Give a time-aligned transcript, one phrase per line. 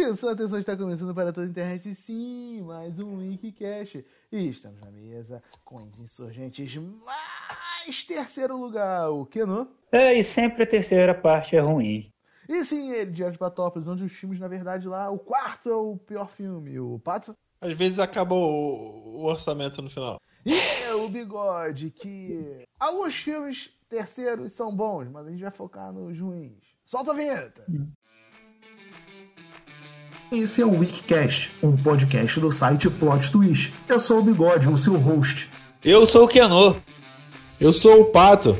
[0.00, 4.02] Atenção, atenção, está começando para toda a internet, sim, mais um Wikicast.
[4.32, 6.74] E estamos na mesa com os insurgentes
[7.04, 9.68] mais terceiro lugar, o Keno.
[9.92, 12.10] É, e sempre a terceira parte é ruim.
[12.48, 15.76] E sim, ele, Diante de Patópolis, onde os filmes, na verdade, lá, o quarto é
[15.76, 17.34] o pior filme, o Pato.
[17.60, 20.16] Às vezes acaba o, o orçamento no final.
[20.46, 20.54] E
[20.84, 26.18] é o Bigode, que alguns filmes terceiros são bons, mas a gente vai focar nos
[26.18, 26.64] ruins.
[26.86, 27.66] Solta a vinheta!
[30.32, 33.74] Esse é o Wikicast, um podcast do site Plot Twist.
[33.88, 35.50] Eu sou o Bigode, o seu host.
[35.84, 36.76] Eu sou o Kenô.
[37.60, 38.56] Eu sou o Pato.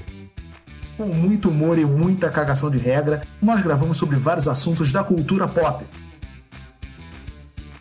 [0.97, 5.47] Com muito humor e muita cagação de regra, nós gravamos sobre vários assuntos da cultura
[5.47, 5.85] pop.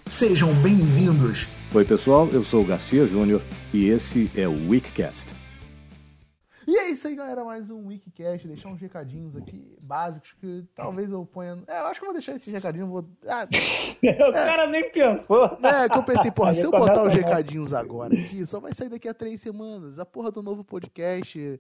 [0.06, 1.48] Sejam bem-vindos!
[1.74, 3.42] Oi, pessoal, eu sou o Garcia Júnior
[3.74, 5.39] e esse é o Wikicast.
[6.70, 7.44] E é isso aí, galera.
[7.44, 8.48] Mais um Wikicast.
[8.48, 11.58] Deixar uns recadinhos aqui básicos que talvez eu ponha.
[11.68, 12.88] É, eu acho que eu vou deixar esses recadinhos.
[12.88, 13.04] Vou...
[13.28, 13.48] Ah,
[14.30, 15.46] o cara nem pensou.
[15.64, 18.88] É, que eu pensei, porra, se eu botar os recadinhos agora aqui, só vai sair
[18.88, 19.98] daqui a três semanas.
[19.98, 21.60] A porra do novo podcast.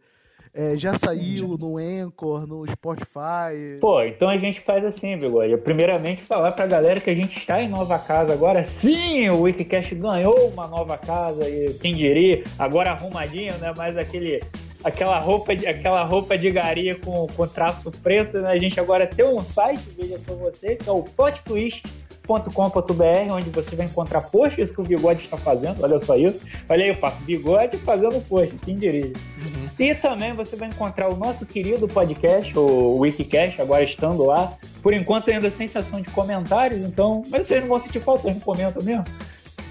[0.53, 3.79] É, já saiu no Anchor, no Spotify.
[3.81, 5.57] Pô, então a gente faz assim, Bigode.
[5.57, 8.63] Primeiramente, falar pra galera que a gente está em nova casa agora.
[8.63, 13.73] Sim, o Wikicast ganhou uma nova casa e quem diria, agora arrumadinho, né?
[13.75, 14.39] Mas aquele
[14.83, 18.51] aquela roupa de, aquela roupa de garia com, com traço preto, né?
[18.51, 23.75] A gente agora tem um site, veja só você, que é o pottwist.com.br, onde você
[23.75, 26.41] vai encontrar posts que o Bigode está fazendo, olha só isso.
[26.67, 29.07] Olha aí, papo, Bigode fazendo post, quem diria.
[29.07, 29.69] Uhum.
[29.77, 34.53] E também você vai encontrar o nosso querido podcast, o Wikicast, agora estando lá.
[34.81, 37.23] Por enquanto ainda sem sensação de comentários, então...
[37.29, 39.03] Mas vocês não vão sentir falta, não comentam mesmo.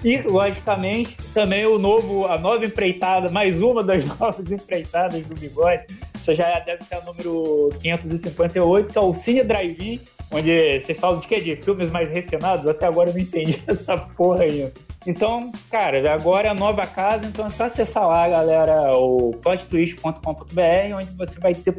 [0.03, 5.85] E, logicamente, também o novo, a nova empreitada, mais uma das novas empreitadas do Bigode.
[6.15, 9.99] Isso já deve ser o número 558, que é o Cine Drive-In,
[10.31, 11.41] onde vocês falam de quê?
[11.41, 12.65] De filmes mais refinados?
[12.67, 14.71] Até agora eu não entendi essa porra aí.
[15.05, 20.95] Então, cara, agora é a nova casa, então é só acessar lá, galera, o plottwist.com.br,
[20.95, 21.77] onde você vai ter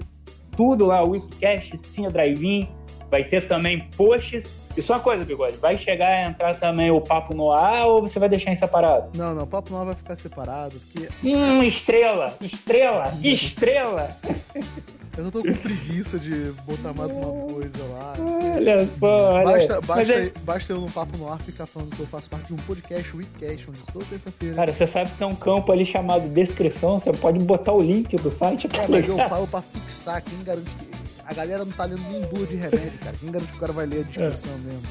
[0.61, 2.69] tudo lá, o Wikicast, Cine Drive-In,
[3.11, 7.01] vai ter também posts e só uma coisa, Bigode, vai chegar a entrar também o
[7.01, 9.09] Papo no ar ou você vai deixar em separado?
[9.17, 11.09] Não, não, o Papo no ar vai ficar separado, porque...
[11.25, 14.09] Hum, estrela, estrela, estrela!
[15.17, 18.15] Eu não tô com preguiça de botar mais uma coisa lá.
[18.57, 19.45] Olha só, olha.
[19.45, 20.33] Basta, basta, é...
[20.43, 23.17] basta eu no Papo no Ar ficar falando que eu faço parte de um podcast,
[23.17, 24.55] Weekcast, onde toda terça-feira...
[24.55, 28.17] Cara, você sabe que tem um campo ali chamado descrição, você pode botar o link
[28.17, 28.69] do site.
[28.73, 31.00] É, mas eu falo pra fixar, quem garante que
[31.31, 33.17] a galera não tá lendo nem bula de remédio, cara.
[33.21, 34.59] Quem garante que o cara vai ler a descrição é.
[34.59, 34.83] mesmo?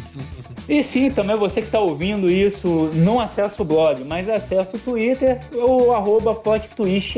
[0.70, 4.80] E sim, também você que tá ouvindo isso, não acessa o blog, mas acessa o
[4.80, 6.40] Twitter, o arroba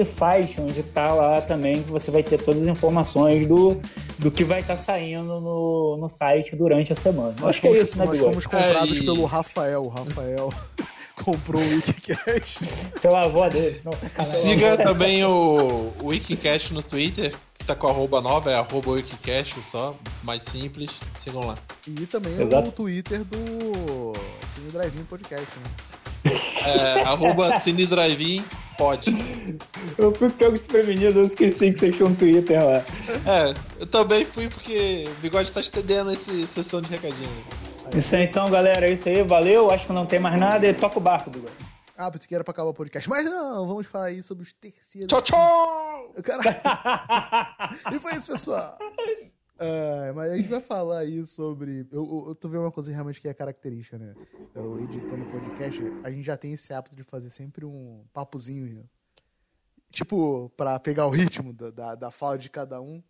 [0.06, 3.80] site, onde tá lá também, que você vai ter todas as informações do,
[4.18, 7.36] do que vai estar tá saindo no, no site durante a semana.
[7.40, 9.06] Nós Acho fomos, que é isso, né, Nós fomos comprados é, e...
[9.06, 9.84] pelo Rafael.
[9.84, 10.50] O Rafael
[11.24, 12.60] comprou o Wikicast.
[13.02, 13.82] Pela avó dele.
[13.84, 18.92] Não, Siga também o, o Wikicast no Twitter, que tá com arroba nova, é arroba
[18.92, 19.94] Wikicast só,
[20.24, 20.92] mais simples,
[21.24, 21.56] sigam lá.
[21.88, 22.70] E também Exato.
[22.70, 24.14] o Twitter do
[24.54, 26.32] Cine Drive-In Podcast, né?
[26.66, 28.44] É, arroba Cine Drive-In
[28.78, 29.16] pode.
[29.98, 32.84] Eu fui pego desprevenido, eu esqueci que você tinha um Twitter lá.
[33.26, 37.30] É, eu também fui porque o Bigode tá estendendo essa sessão de recadinho.
[37.98, 40.74] Isso aí então, galera, é isso aí, valeu, acho que não tem mais nada e
[40.74, 41.54] toca o barco, Bigode.
[41.98, 43.08] Ah, pensei que era pra acabar o podcast.
[43.08, 45.08] Mas não, vamos falar aí sobre os terceiros.
[45.08, 46.16] Tchau, tchau!
[47.94, 48.78] e foi isso, pessoal.
[49.62, 51.86] Uh, mas a gente vai falar aí sobre.
[51.92, 54.16] Eu, eu, eu tô vendo uma coisa realmente que é característica, né?
[54.56, 58.90] Eu editando podcast, a gente já tem esse hábito de fazer sempre um papozinho.
[59.92, 63.04] Tipo, pra pegar o ritmo da, da, da fala de cada um.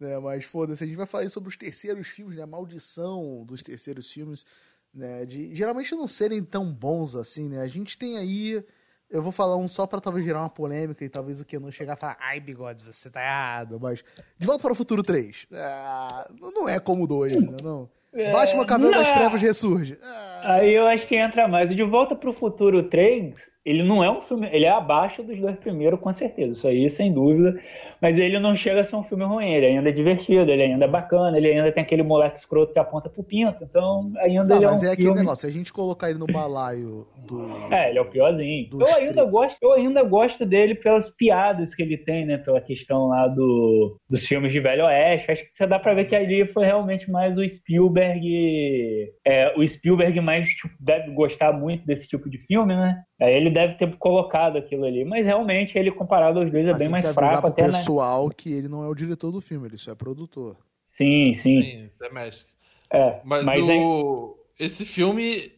[0.00, 0.18] Né?
[0.18, 2.42] Mas foda-se, a gente vai falar aí sobre os terceiros filmes, né?
[2.42, 4.46] A maldição dos terceiros filmes
[4.94, 5.24] né?
[5.24, 7.62] De geralmente não serem tão bons assim, né?
[7.62, 8.62] A gente tem aí.
[9.08, 11.72] Eu vou falar um só para talvez gerar uma polêmica e talvez o que não
[11.72, 13.78] chegar e falar, ai, bigode, você tá errado.
[13.80, 14.04] Mas.
[14.38, 15.46] De volta para o futuro 3.
[15.52, 17.56] Ah, não é como o 2, né?
[17.62, 17.90] Não.
[18.12, 19.98] É, Batman Cabelo das Trevas ressurge.
[20.02, 20.54] Ah.
[20.54, 21.74] Aí eu acho que entra mais.
[21.74, 23.34] De Volta para o Futuro 3,
[23.64, 24.48] ele não é um filme.
[24.52, 26.52] Ele é abaixo dos dois primeiros, com certeza.
[26.52, 27.60] Isso aí, sem dúvida.
[28.00, 29.52] Mas ele não chega a ser um filme ruim.
[29.52, 32.78] Ele ainda é divertido, ele ainda é bacana, ele ainda tem aquele moleque escroto que
[32.78, 33.62] aponta pro pinto.
[33.62, 35.20] Então, ainda tá, ele é mas um é aquele filme...
[35.20, 35.42] negócio.
[35.42, 37.70] Se a gente colocar ele no balaio do.
[37.70, 38.68] É, ele é o piorzinho.
[38.72, 42.38] Eu ainda, gosto, eu ainda gosto dele pelas piadas que ele tem, né?
[42.38, 45.30] Pela questão lá do, dos filmes de Velho Oeste.
[45.30, 49.12] Acho que você dá pra ver que ali foi realmente mais o Spielberg.
[49.26, 53.02] É, o Spielberg mais tipo, deve gostar muito desse tipo de filme, né?
[53.20, 55.04] Aí ele deve ter colocado aquilo ali.
[55.04, 57.46] Mas realmente, ele comparado aos dois é bem mais fraco.
[57.46, 58.34] Até, pessoal né?
[58.36, 60.56] que ele não é o diretor do filme, ele só é produtor.
[60.84, 61.62] Sim, sim.
[61.62, 62.46] Sim, é mais.
[62.92, 64.36] É, Mas, mas o...
[64.58, 65.52] esse filme,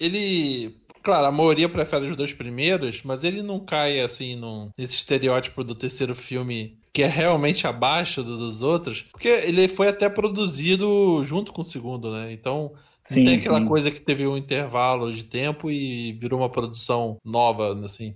[0.00, 0.82] ele.
[1.02, 4.70] Claro, a maioria prefere os dois primeiros, mas ele não cai assim num...
[4.76, 9.88] nesse estereótipo do terceiro filme que é realmente abaixo do- dos outros, porque ele foi
[9.88, 12.32] até produzido junto com o segundo, né?
[12.32, 12.72] Então
[13.10, 13.66] não Sim, tem aquela sim.
[13.66, 18.14] coisa que teve um intervalo de tempo e virou uma produção nova, assim.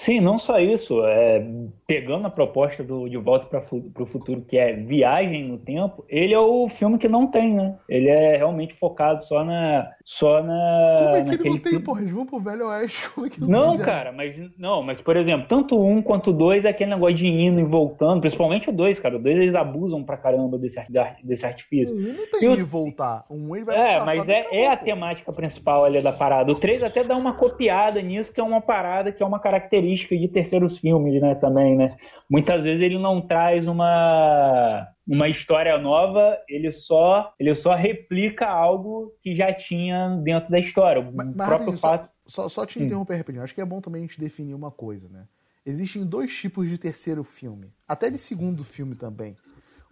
[0.00, 1.04] Sim, não só isso.
[1.04, 1.44] É,
[1.86, 3.62] pegando a proposta do De Volta para
[4.02, 7.76] o Futuro, que é viagem no tempo, ele é o filme que não tem, né?
[7.86, 9.90] Ele é realmente focado só na.
[10.12, 11.84] Só na Como é que ele não tem, filme.
[11.84, 12.00] porra?
[12.00, 13.08] Eles vão pro Velho Oeste.
[13.10, 16.30] Como é que Não, tem, cara, mas não, mas por exemplo, tanto o um quanto
[16.30, 19.16] o dois é aquele negócio de indo e voltando, principalmente o dois, cara.
[19.16, 20.84] O dois eles abusam pra caramba desse,
[21.22, 21.94] desse artifício.
[21.96, 23.24] Um não tem E o- voltar.
[23.30, 26.50] Um ele vai É, mas é, é a temática principal ali da parada.
[26.50, 30.16] O 3 até dá uma copiada nisso, que é uma parada, que é uma característica
[30.16, 31.94] de terceiros filmes, né, também, né?
[32.28, 39.12] Muitas vezes ele não traz uma, uma história nova, ele só, ele só replica algo
[39.20, 41.02] que já tinha dentro da história.
[41.02, 42.10] O Mas- mas próprio só- fato...
[42.26, 42.84] Só, só te Hum.
[42.86, 43.42] interromper rapidinho.
[43.42, 45.26] Acho que é bom também a gente definir uma coisa, né?
[45.66, 47.72] Existem dois tipos de terceiro filme.
[47.88, 49.34] Até de segundo filme também.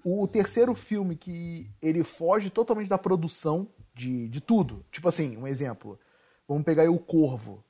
[0.04, 4.84] O terceiro filme que ele foge totalmente da produção de, de tudo.
[4.92, 5.98] Tipo assim, um exemplo.
[6.46, 7.64] Vamos pegar aí o Corvo.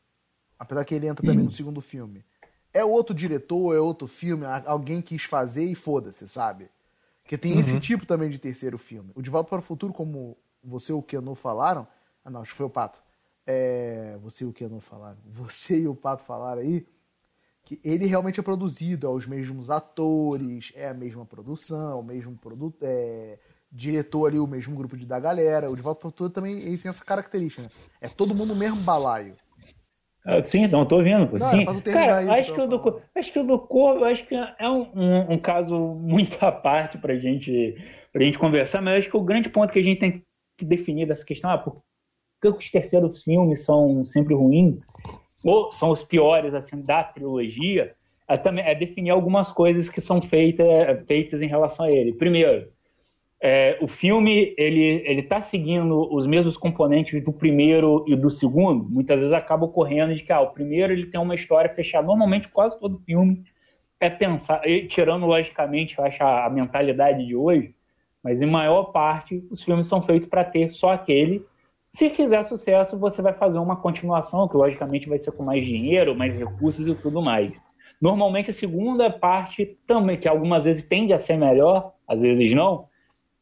[0.59, 2.23] Apesar que ele entra também no segundo filme.
[2.75, 6.69] É outro diretor, é outro filme, alguém quis fazer e foda-se, sabe?
[7.29, 9.11] Porque tem esse tipo também de terceiro filme.
[9.15, 10.35] O De Volta para o Futuro, como
[10.65, 11.87] você e o Keanu falaram.
[12.25, 13.03] Ah, não, acho que foi o Pato.
[13.47, 15.19] É, você e o Keanu falaram.
[15.35, 16.87] Você e o Pato falaram aí.
[17.65, 22.35] Que ele realmente é produzido, é os mesmos atores, é a mesma produção, o mesmo
[22.35, 23.39] produto, é,
[23.71, 25.71] diretor ali, o mesmo grupo de, da galera.
[25.71, 27.69] O De Volta para o Futuro também ele tem essa característica, né?
[28.01, 29.37] É todo mundo no mesmo balaio.
[30.29, 31.33] Ah, Sim, não, tô vendo.
[31.33, 31.65] Não, sim.
[31.65, 33.03] terminar Cara, aí acho que que, eu o do, falar.
[33.15, 36.99] acho que o do Corvo, acho que é um, um, um caso muito à parte
[36.99, 37.77] pra gente,
[38.13, 40.23] pra gente conversar, mas acho que o grande ponto que a gente tem
[40.59, 41.83] que definir dessa questão é por
[42.43, 44.77] que os terceiros filmes são sempre ruins,
[45.43, 47.95] ou são os piores assim da trilogia,
[48.29, 50.63] é, também, é definir algumas coisas que são feita,
[51.07, 52.13] feitas em relação a ele.
[52.13, 52.69] Primeiro,
[53.41, 58.85] é, o filme ele ele está seguindo os mesmos componentes do primeiro e do segundo.
[58.91, 62.07] Muitas vezes acaba ocorrendo de que ah, o primeiro ele tem uma história fechada.
[62.07, 63.45] Normalmente quase todo filme
[64.01, 67.75] é pensar, tirando logicamente, eu acho a mentalidade de hoje,
[68.23, 71.45] mas em maior parte os filmes são feitos para ter só aquele.
[71.91, 76.15] Se fizer sucesso, você vai fazer uma continuação, que logicamente vai ser com mais dinheiro,
[76.15, 77.53] mais recursos e tudo mais.
[78.01, 82.87] Normalmente a segunda parte também, que algumas vezes tende a ser melhor, às vezes não,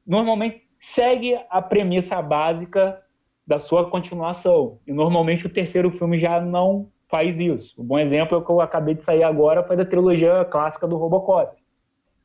[0.07, 3.03] normalmente segue a premissa básica
[3.47, 4.79] da sua continuação.
[4.87, 7.81] E normalmente o terceiro filme já não faz isso.
[7.81, 10.87] Um bom exemplo é o que eu acabei de sair agora, foi da trilogia clássica
[10.87, 11.57] do Robocop.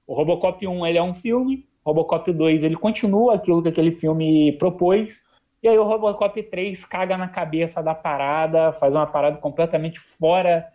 [0.07, 4.51] O Robocop 1 ele é um filme, Robocop 2 ele continua aquilo que aquele filme
[4.53, 5.21] propôs,
[5.61, 10.67] e aí o Robocop 3 caga na cabeça da parada, faz uma parada completamente fora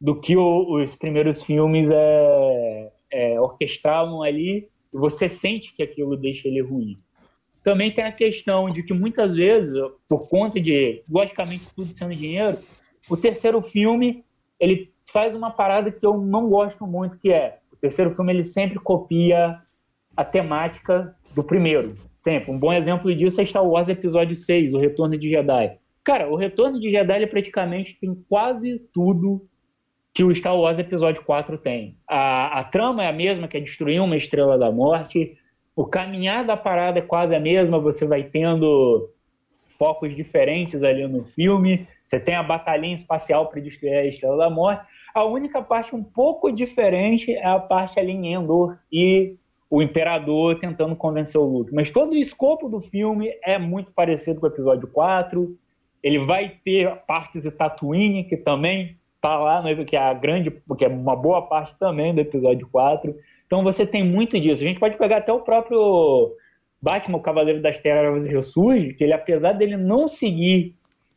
[0.00, 6.48] do que o- os primeiros filmes é, é, orquestravam ali, você sente que aquilo deixa
[6.48, 6.96] ele ruim.
[7.62, 12.58] Também tem a questão de que muitas vezes, por conta de, logicamente, tudo sendo dinheiro,
[13.08, 14.24] o terceiro filme
[14.58, 18.44] ele faz uma parada que eu não gosto muito, que é o terceiro filme ele
[18.44, 19.60] sempre copia
[20.16, 21.94] a temática do primeiro.
[22.18, 22.52] Sempre.
[22.52, 25.76] Um bom exemplo disso é Star Wars Episódio 6, O Retorno de Jedi.
[26.04, 29.44] Cara, o Retorno de Jedi ele praticamente tem quase tudo
[30.14, 31.96] que o Star Wars Episódio 4 tem.
[32.06, 35.38] A, a trama é a mesma, que é destruir uma estrela da morte.
[35.74, 39.10] O caminhar da parada é quase a mesma, você vai tendo
[39.78, 41.88] focos diferentes ali no filme.
[42.04, 44.84] Você tem a batalhinha espacial para destruir a Estrela da Morte.
[45.14, 49.36] A única parte um pouco diferente é a parte ali em Endor e
[49.68, 51.74] o Imperador tentando convencer o Luke.
[51.74, 55.56] Mas todo o escopo do filme é muito parecido com o episódio 4.
[56.02, 60.50] Ele vai ter partes de Tatooine, que também tá lá, né, que é a grande,
[60.76, 63.14] que é uma boa parte também do episódio 4.
[63.46, 64.62] Então você tem muito disso.
[64.62, 66.34] A gente pode pegar até o próprio
[66.82, 70.74] Batman, o Cavaleiro das Trevas ressurge, que ele, apesar dele não seguir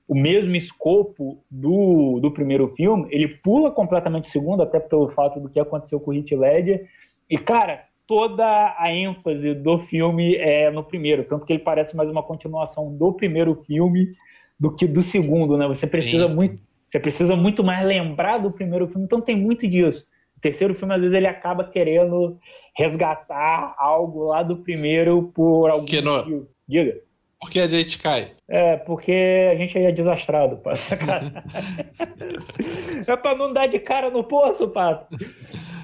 [0.08, 5.40] o mesmo escopo do, do primeiro filme, ele pula completamente o segundo, até pelo fato
[5.40, 6.88] do que aconteceu com o Heath Ledger.
[7.28, 12.08] E, cara, toda a ênfase do filme é no primeiro, tanto que ele parece mais
[12.08, 14.14] uma continuação do primeiro filme
[14.60, 15.68] do que do segundo, né?
[15.68, 16.36] Você precisa sim.
[16.36, 16.60] muito,
[16.96, 20.06] você precisa muito mais lembrar do primeiro filme, então tem muito disso.
[20.38, 22.40] O terceiro filme, às vezes, ele acaba querendo
[22.74, 26.48] resgatar algo lá do primeiro por algum Que motivo.
[26.68, 26.96] Diga.
[27.40, 28.32] Por que a gente cai?
[28.48, 29.12] É, porque
[29.52, 31.34] a gente aí é desastrado, sacanagem.
[33.06, 35.14] é pra não dar de cara no poço, pato.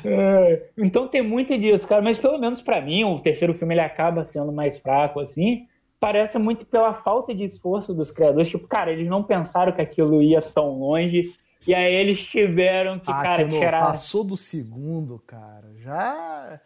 [0.06, 2.02] É, então tem muito disso, cara.
[2.02, 5.68] Mas pelo menos pra mim, o terceiro filme ele acaba sendo mais fraco, assim.
[6.02, 8.50] Parece muito pela falta de esforço dos criadores.
[8.50, 11.36] Tipo, cara, eles não pensaram que aquilo ia tão longe.
[11.66, 13.92] E aí eles tiveram que, ah, cara, que tirar.
[13.92, 15.72] Passou do segundo, cara.
[15.78, 16.60] Já.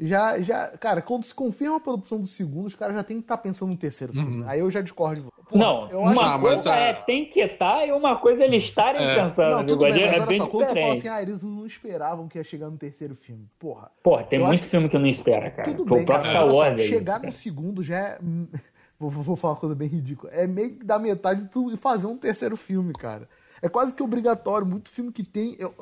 [0.00, 3.24] Já, já, cara, quando se confirma a produção do segundo, os caras já tem que
[3.24, 4.42] estar tá pensando no terceiro filme.
[4.42, 4.48] Uhum.
[4.48, 5.58] Aí eu já discordo de você.
[5.58, 9.04] Não, eu acho uma coisa é tem que estar e uma coisa é eles estarem
[9.04, 9.14] é.
[9.16, 9.56] pensando.
[9.56, 12.28] Não, tudo bem, mas é olha só, quando tu fala assim, ah, eles não esperavam
[12.28, 13.48] que ia chegar no terceiro filme.
[13.58, 13.90] Porra.
[14.00, 14.68] Porra, tem muito acho...
[14.68, 15.72] filme que não espera, cara.
[15.72, 18.18] Tudo bem, cara, Star Wars Chegar no segundo já é...
[18.98, 20.32] Vou, vou falar uma coisa bem ridícula.
[20.32, 23.28] É meio que da metade de tu fazer um terceiro filme, cara.
[23.62, 24.66] É quase que obrigatório.
[24.66, 25.56] Muito filme que tem.
[25.58, 25.74] Eu,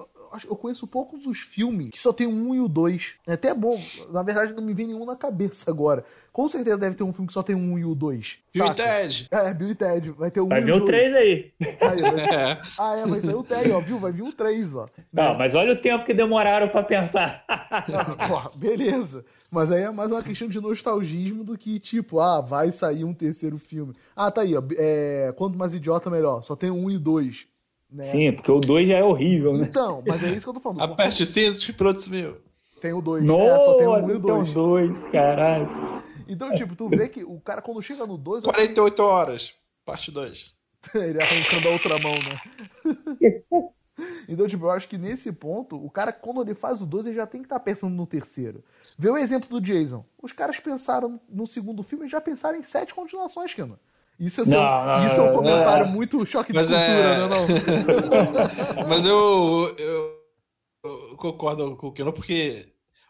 [0.45, 3.15] eu conheço poucos os filmes que só tem um e o dois.
[3.27, 3.79] É até bom.
[4.11, 6.05] Na verdade, não me vem nenhum na cabeça agora.
[6.33, 8.39] Com certeza deve ter um filme que só tem um e o dois.
[8.53, 9.29] Bill e Ted.
[9.31, 10.11] É, Bill e Ted.
[10.13, 11.53] Vai ter um Vai vir o três aí.
[11.81, 12.21] aí vai...
[12.21, 12.61] é.
[12.79, 13.99] Ah, é, vai sair o Ted, ó, viu?
[13.99, 14.87] Vai vir o três, ó.
[15.13, 15.39] Não, né?
[15.39, 17.45] mas olha o tempo que demoraram pra pensar.
[17.49, 19.25] Ah, beleza.
[19.51, 23.15] Mas aí é mais uma questão de nostalgismo do que, tipo, ah, vai sair um
[23.15, 23.95] terceiro filme.
[24.15, 24.63] Ah, tá aí, ó.
[24.77, 26.43] É, quanto mais idiota, melhor.
[26.43, 27.47] Só tem um e dois.
[27.91, 28.03] Né?
[28.03, 29.67] Sim, porque o 2 já é horrível, né?
[29.69, 30.83] Então, mas é isso que eu tô falando.
[30.83, 32.37] Aperte o cinto que produtos mil.
[32.81, 33.29] Tem o 2, né?
[33.61, 34.53] Só tem um e o 2.
[34.53, 35.69] Tem o 2, caralho.
[36.29, 38.43] Então, tipo, tu vê que o cara quando chega no 2...
[38.45, 40.53] 48 horas, parte 2.
[40.95, 42.41] Ele arrancando a outra mão, né?
[44.29, 47.17] então, tipo, eu acho que nesse ponto, o cara, quando ele faz o 2, ele
[47.17, 48.63] já tem que estar tá pensando no terceiro.
[48.99, 50.05] Vê o exemplo do Jason.
[50.23, 53.79] Os caras pensaram no segundo filme e já pensaram em sete continuações, Kino.
[54.19, 57.19] Isso é, não, não, isso é um comentário muito choque de cultura, é...
[57.19, 57.29] né?
[57.29, 58.89] Não?
[58.89, 60.13] Mas eu, eu,
[60.83, 62.67] eu, concordo com o Keno, porque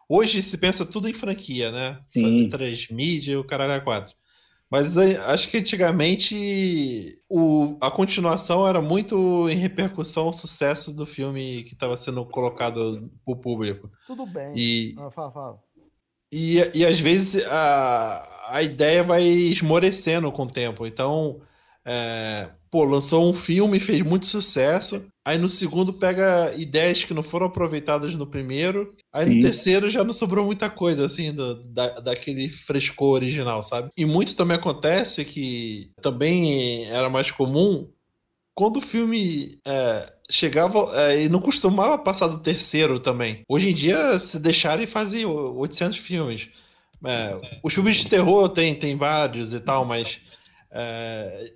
[0.09, 1.99] hoje se pensa tudo em franquia, né?
[2.09, 2.23] Sim.
[2.23, 4.14] Fazer transmídia e o caralho a quatro.
[4.70, 11.62] Mas acho que antigamente o, a continuação era muito em repercussão ao sucesso do filme
[11.64, 13.90] que estava sendo colocado pro público.
[14.06, 14.52] Tudo bem.
[14.56, 15.58] E, ah, fala, fala.
[16.32, 20.85] E, e às vezes a, a ideia vai esmorecendo com o tempo.
[20.85, 21.40] Então,
[21.88, 25.07] é, pô, lançou um filme, fez muito sucesso.
[25.25, 28.93] Aí no segundo pega ideias que não foram aproveitadas no primeiro.
[29.12, 29.35] Aí Sim.
[29.37, 33.90] no terceiro já não sobrou muita coisa, assim, do, da, daquele frescor original, sabe?
[33.97, 37.88] E muito também acontece que também era mais comum
[38.52, 43.43] quando o filme é, chegava é, e não costumava passar do terceiro também.
[43.49, 46.49] Hoje em dia, se deixarem, fazem 800 filmes.
[47.05, 50.21] É, os filmes de terror tem, tem vários e tal, mas
[50.73, 51.52] é,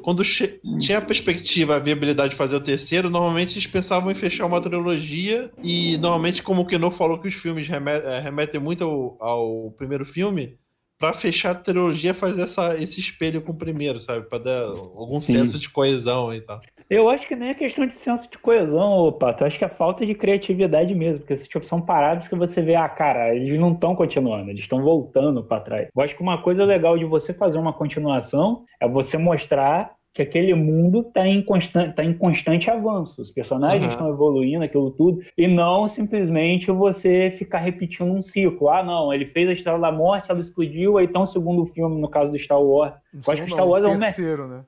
[0.00, 4.46] quando tinha a perspectiva, a viabilidade de fazer o terceiro, normalmente eles pensavam em fechar
[4.46, 8.84] uma trilogia e normalmente, como o Keno falou que os filmes remetem, é, remetem muito
[8.84, 10.58] ao, ao primeiro filme,
[10.98, 14.28] para fechar a trilogia fazer essa, esse espelho com o primeiro, sabe?
[14.28, 15.32] Para dar algum Sim.
[15.32, 16.60] senso de coesão e tal.
[16.88, 19.42] Eu acho que nem é questão de senso de coesão, Pato.
[19.42, 22.74] Eu acho que é falta de criatividade mesmo, porque tipo, são paradas que você vê,
[22.74, 25.88] ah, cara, eles não estão continuando, eles estão voltando para trás.
[25.94, 30.20] Eu acho que uma coisa legal de você fazer uma continuação é você mostrar que
[30.20, 33.22] aquele mundo está em, constante, tá em constante avanço.
[33.22, 33.90] Os personagens uhum.
[33.90, 38.68] estão evoluindo, aquilo tudo, e não simplesmente você ficar repetindo um ciclo.
[38.68, 41.98] Ah, não, ele fez a Estrela da Morte, ela explodiu, aí então o segundo filme,
[41.98, 42.94] no caso do Star Wars.
[43.14, 44.64] Eu acho que Star Wars é o terceiro, né?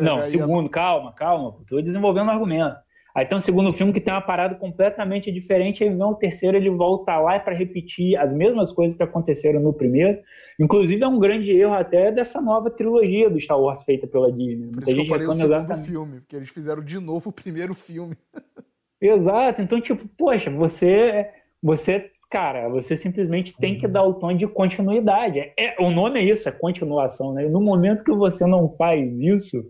[0.00, 0.70] Não, segundo, a...
[0.70, 2.76] calma, calma, estou desenvolvendo um argumento.
[3.14, 6.56] Aí tem um segundo filme que tem uma parada completamente diferente, aí vem o terceiro,
[6.56, 10.18] ele volta lá para repetir as mesmas coisas que aconteceram no primeiro.
[10.58, 14.66] Inclusive é um grande erro até dessa nova trilogia do Star Wars feita pela Disney.
[14.66, 15.90] Muita Por gente que eu o exatamente...
[15.90, 18.16] filme, porque eles fizeram de novo o primeiro filme.
[18.98, 21.28] Exato, então tipo, poxa, você
[21.62, 23.92] você cara, você simplesmente tem que uhum.
[23.92, 25.52] dar o tom de continuidade.
[25.54, 27.46] É, o nome é isso, é continuação, né?
[27.46, 29.62] No momento que você não faz isso,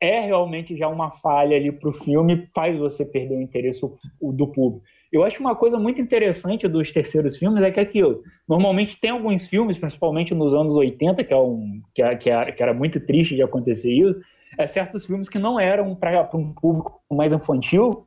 [0.00, 3.82] é realmente já uma falha ali para o filme, faz você perder o interesse
[4.22, 4.82] do público.
[5.12, 9.46] Eu acho uma coisa muito interessante dos terceiros filmes é que aquilo, normalmente tem alguns
[9.46, 12.98] filmes, principalmente nos anos 80, que, é um, que, é, que, é, que era muito
[13.00, 14.18] triste de acontecer isso,
[14.58, 18.06] é certos filmes que não eram para um público mais infantil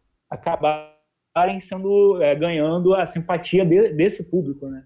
[1.34, 4.84] acabarem sendo é, ganhando a simpatia de, desse público, né?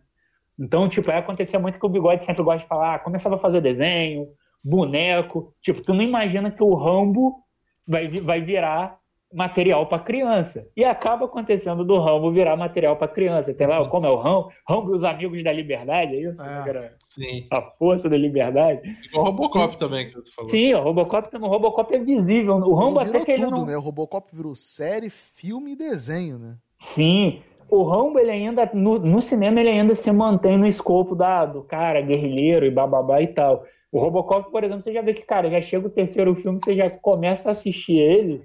[0.59, 3.39] Então, tipo, aí acontecia muito que o Bigode sempre gosta de falar, ah, começava a
[3.39, 4.27] fazer desenho,
[4.63, 5.53] boneco.
[5.62, 7.43] Tipo, tu não imagina que o Rambo
[7.88, 8.97] vai, vai virar
[9.33, 10.67] material para criança.
[10.77, 13.53] E acaba acontecendo do Rambo virar material para criança.
[13.53, 14.51] Tem lá, como é o Rambo?
[14.67, 16.41] Rambo e os amigos da liberdade, é isso?
[16.41, 17.47] É, sim.
[17.51, 18.81] A força da liberdade.
[19.13, 20.51] O Robocop também, que você falou.
[20.51, 22.55] Sim, o Robocop, o Robocop é visível.
[22.55, 23.65] O Rambo até que ele tudo, não...
[23.65, 23.75] né?
[23.75, 26.55] O Robocop virou série, filme e desenho, né?
[26.77, 27.41] Sim.
[27.69, 31.63] O Rambo, ele ainda, no, no cinema, ele ainda se mantém no escopo da, do
[31.63, 33.65] cara guerrilheiro e bababá e tal.
[33.91, 36.75] O Robocop, por exemplo, você já vê que, cara, já chega o terceiro filme, você
[36.75, 38.41] já começa a assistir ele.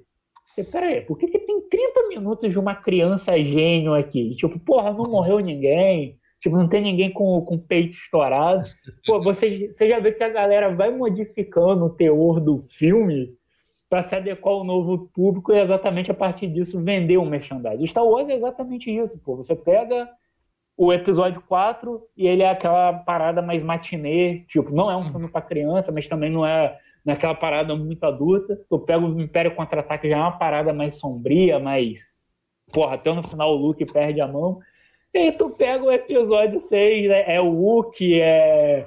[0.59, 4.35] Você, peraí, por que, que tem 30 minutos de uma criança gênio aqui?
[4.35, 8.69] Tipo, porra, não morreu ninguém, Tipo, não tem ninguém com, com o peito estourado.
[9.05, 13.35] Pô, você, você já vê que a galera vai modificando o teor do filme
[13.91, 17.83] para se adequar ao novo público e exatamente a partir disso vender um merchandising.
[17.83, 19.35] O Star Wars é exatamente isso, pô.
[19.37, 20.09] Você pega
[20.77, 25.27] o episódio 4 e ele é aquela parada mais matinê, tipo, não é um filme
[25.29, 28.61] para criança, mas também não é naquela parada muito adulta.
[28.69, 32.01] Tu pega o Império Contra-Ataque, já é uma parada mais sombria, mais...
[32.73, 34.61] Porra, até no final o Luke perde a mão.
[35.15, 37.35] E aí tu pega o episódio 6, né?
[37.35, 38.87] é o Wookie, é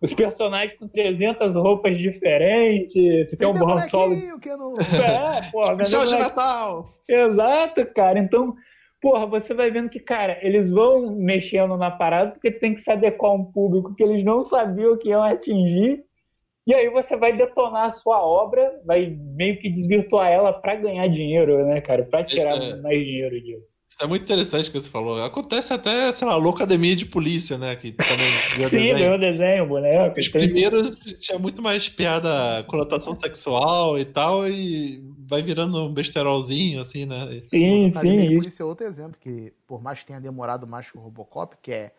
[0.00, 4.38] os personagens com 300 roupas diferentes, você tem um bom Solo...
[4.38, 4.74] Que não...
[4.78, 6.84] É, porra, de Natal!
[7.08, 8.18] Exato, cara.
[8.18, 8.54] Então,
[9.00, 12.92] porra, você vai vendo que, cara, eles vão mexendo na parada porque tem que se
[12.92, 16.04] adequar a um público que eles não sabiam que iam atingir.
[16.66, 21.06] E aí você vai detonar a sua obra, vai meio que desvirtuar ela para ganhar
[21.06, 22.02] dinheiro, né, cara?
[22.02, 22.74] Para tirar é...
[22.76, 23.76] mais dinheiro disso.
[23.88, 25.22] Isso é muito interessante o que você falou.
[25.22, 27.76] Acontece até, sei lá, loucademia de polícia, né?
[27.76, 28.28] Que também
[28.68, 30.18] Sim, o desenho, boneco.
[30.18, 36.80] Os primeiros tinha muito mais piada, conotação sexual e tal, e vai virando um besterolzinho,
[36.80, 37.38] assim, né?
[37.40, 38.28] Sim, sim.
[38.28, 41.56] De polícia é outro exemplo, que por mais que tenha demorado mais que o Robocop,
[41.62, 41.92] que é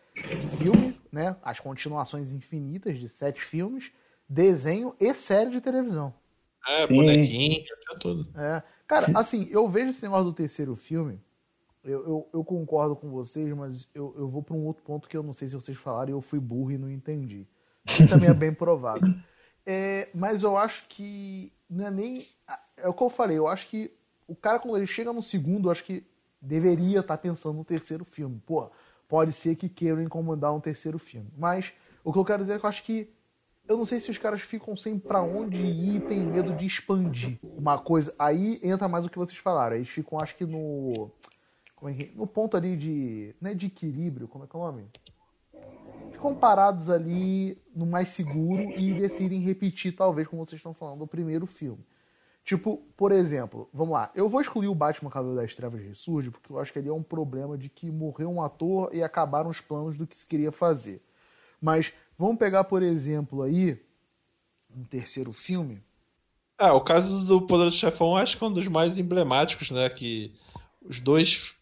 [0.58, 1.36] filme, né?
[1.42, 3.90] As continuações infinitas de sete filmes,
[4.28, 6.12] desenho e série de televisão.
[6.66, 6.94] É, sim.
[6.94, 7.64] bonequinho,
[8.00, 8.28] tudo.
[8.38, 8.62] É.
[8.86, 11.20] Cara, assim, eu vejo esse negócio do terceiro filme
[11.84, 15.16] eu, eu, eu, concordo com vocês, mas eu, eu vou para um outro ponto que
[15.16, 17.46] eu não sei se vocês falaram e eu fui burro e não entendi.
[17.86, 19.08] Que também é bem provável.
[19.70, 22.26] É, mas eu acho que não é nem.
[22.74, 23.92] É o que eu falei, eu acho que
[24.26, 26.06] o cara, quando ele chega no segundo, eu acho que
[26.40, 28.40] deveria estar tá pensando no terceiro filme.
[28.46, 28.70] Pô,
[29.06, 31.28] pode ser que queiram incomodar um terceiro filme.
[31.36, 31.70] Mas
[32.02, 33.10] o que eu quero dizer é que eu acho que.
[33.68, 36.64] Eu não sei se os caras ficam sem para onde ir e tem medo de
[36.64, 38.14] expandir uma coisa.
[38.18, 39.76] Aí entra mais o que vocês falaram.
[39.76, 41.10] Eles ficam, acho que no
[41.78, 44.62] como é que, no ponto ali de, né, de equilíbrio, como é que é o
[44.62, 44.86] nome?
[46.10, 51.06] Ficam parados ali no mais seguro e decidem repetir, talvez, como vocês estão falando, o
[51.06, 51.84] primeiro filme.
[52.42, 56.50] Tipo, por exemplo, vamos lá, eu vou excluir o Batman Cavaleiro das Trevas Ressurge, porque
[56.50, 59.60] eu acho que ali é um problema de que morreu um ator e acabaram os
[59.60, 61.00] planos do que se queria fazer.
[61.60, 63.80] Mas vamos pegar, por exemplo, aí,
[64.76, 65.80] um terceiro filme.
[66.58, 69.88] Ah, o caso do Poder do Chefão acho que é um dos mais emblemáticos, né?
[69.88, 70.34] Que
[70.82, 71.54] os dois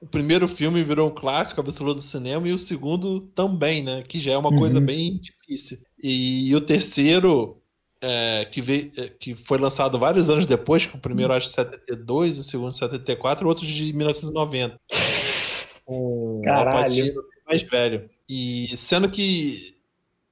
[0.00, 4.02] o primeiro filme virou um clássico absoluto do cinema e o segundo também, né?
[4.02, 4.58] Que já é uma uhum.
[4.58, 5.78] coisa bem difícil.
[6.00, 7.60] E, e o terceiro,
[8.00, 12.38] é, que, veio, é, que foi lançado vários anos depois, que o primeiro acho 72,
[12.38, 14.78] o segundo 74, o outro de 1990.
[15.88, 17.14] Um Caralho.
[17.48, 18.10] mais velho.
[18.28, 19.75] E sendo que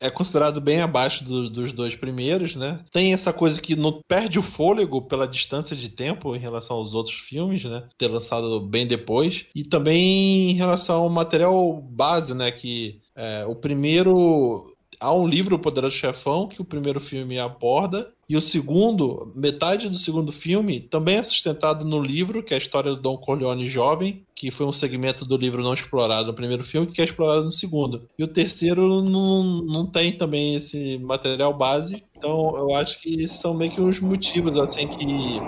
[0.00, 2.80] é considerado bem abaixo do, dos dois primeiros, né?
[2.92, 6.94] Tem essa coisa que não perde o fôlego pela distância de tempo em relação aos
[6.94, 7.84] outros filmes, né?
[7.96, 9.46] Ter lançado bem depois.
[9.54, 12.50] E também em relação ao material base, né?
[12.50, 14.73] Que é, o primeiro
[15.04, 19.88] há um livro, O Poderoso Chefão, que o primeiro filme aborda, e o segundo, metade
[19.88, 23.66] do segundo filme, também é sustentado no livro, que é a história do Don Corleone
[23.66, 27.44] jovem, que foi um segmento do livro não explorado no primeiro filme, que é explorado
[27.44, 28.08] no segundo.
[28.18, 33.52] E o terceiro não, não tem também esse material base, então eu acho que são
[33.52, 35.38] meio que uns motivos, assim, que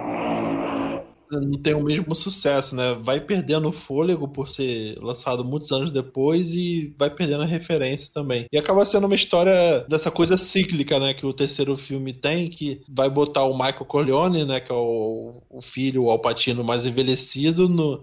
[1.31, 2.97] não tem o mesmo sucesso, né?
[3.01, 8.11] Vai perdendo o fôlego por ser lançado muitos anos depois e vai perdendo a referência
[8.13, 8.47] também.
[8.53, 11.15] E acaba sendo uma história dessa coisa cíclica, né?
[11.15, 14.61] Que o terceiro filme tem, que vai botar o Michael Corleone, né?
[14.61, 18.03] Que é o, o filho, o Alpatino mais envelhecido, no,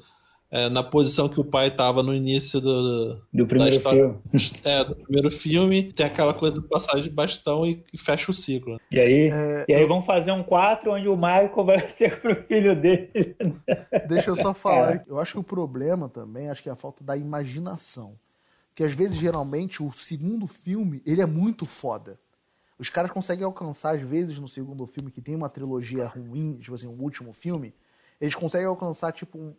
[0.54, 4.20] é, na posição que o pai estava no início do, do primeiro filme.
[4.64, 8.34] É, do primeiro filme, tem aquela coisa do passagem de bastão e, e fecha o
[8.34, 8.80] ciclo.
[8.92, 9.88] E aí, é, e aí eu...
[9.88, 13.10] vão fazer um 4 onde o Michael vai ser pro filho dele.
[14.08, 15.04] Deixa eu só falar, é.
[15.08, 18.16] eu acho que o problema também, acho que é a falta da imaginação.
[18.70, 22.20] Porque às vezes, geralmente, o segundo filme, ele é muito foda.
[22.78, 26.76] Os caras conseguem alcançar, às vezes, no segundo filme, que tem uma trilogia ruim, tipo
[26.76, 27.74] assim, o último filme,
[28.22, 29.54] eles conseguem alcançar, tipo, um,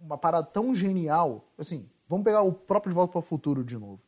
[0.00, 1.44] uma parada tão genial.
[1.56, 4.00] Assim, vamos pegar o próprio De Volta para o Futuro de novo.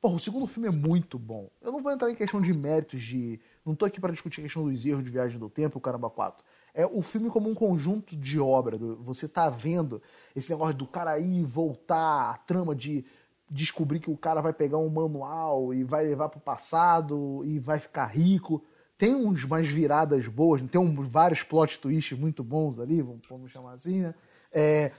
[0.00, 1.48] Porra, o segundo filme é muito bom.
[1.62, 3.40] Eu não vou entrar em questão de méritos de.
[3.64, 6.10] Não tô aqui para discutir a questão dos erros de viagem do tempo, o caramba
[6.10, 6.44] 4.
[6.74, 8.76] É o filme como um conjunto de obra.
[8.76, 10.02] Você tá vendo
[10.36, 13.04] esse negócio do cara ir voltar, a trama de
[13.50, 17.78] descobrir que o cara vai pegar um manual e vai levar pro passado e vai
[17.78, 18.62] ficar rico.
[18.98, 23.72] Tem uns mais viradas boas, tem um, vários plot twists muito bons ali, vamos chamar
[23.72, 24.14] assim, né?
[24.52, 24.92] É,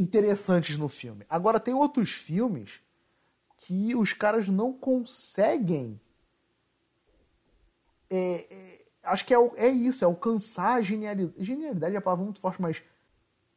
[0.00, 1.24] interessantes no filme.
[1.28, 2.80] Agora, tem outros filmes
[3.58, 6.00] que os caras não conseguem.
[8.08, 11.44] É, é, acho que é, é isso, é alcançar a genialidade.
[11.44, 12.82] Genialidade é a palavra muito forte, mas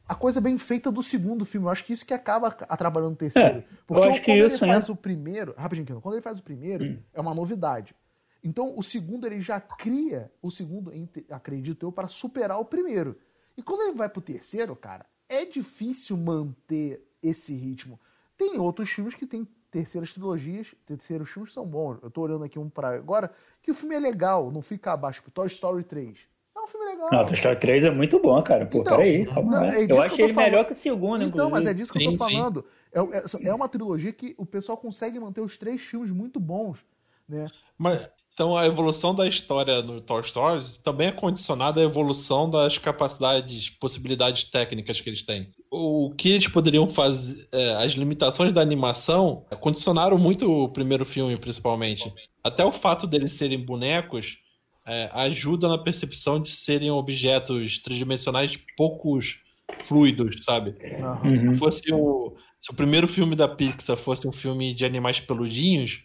[0.07, 1.65] a coisa bem feita do segundo filme.
[1.65, 3.59] Eu acho que isso que acaba atrapalhando o terceiro.
[3.59, 4.93] É, Porque eu acho que quando isso, ele faz né?
[4.93, 5.53] o primeiro.
[5.57, 6.99] Rapidinho, quando ele faz o primeiro, Hum.
[7.13, 7.95] é uma novidade.
[8.43, 10.91] Então, o segundo, ele já cria o segundo,
[11.29, 13.17] acredito eu, para superar o primeiro.
[13.55, 17.99] E quando ele vai pro terceiro, cara, é difícil manter esse ritmo.
[18.37, 21.97] Tem outros filmes que tem terceiras trilogias, terceiros filmes são bons.
[22.03, 25.19] Eu tô olhando aqui um pra agora, que o filme é legal, não fica abaixo.
[25.19, 26.17] Tipo, Toy Story 3.
[26.55, 27.09] É um filme legal.
[27.11, 28.65] Não, Toy Story 3 é muito bom, cara.
[28.65, 31.49] Pô, Então, peraí, calma não, é disso Eu achei ele melhor que o segundo, Então,
[31.49, 31.73] mas é inclusive.
[31.75, 32.35] disso que eu tô Sim, sim.
[32.37, 32.65] falando.
[32.91, 36.77] É, é- é uma trilogia que o pessoal consegue manter os três filmes muito bons,
[37.27, 37.47] né?
[37.77, 42.79] Mas, então a evolução da história no Toy Story também é condicionada à evolução das
[42.79, 45.51] capacidades, possibilidades técnicas que eles têm.
[45.69, 51.37] O que eles poderiam fazer, é, as limitações da animação condicionaram muito o primeiro filme,
[51.37, 52.11] principalmente.
[52.43, 54.39] Até o fato deles serem bonecos
[54.87, 59.41] é, ajuda na percepção de serem objetos tridimensionais poucos
[59.83, 60.75] fluidos, sabe?
[61.23, 61.53] Uhum.
[61.53, 66.03] Se fosse o, se o primeiro filme da Pixar fosse um filme de animais peludinhos,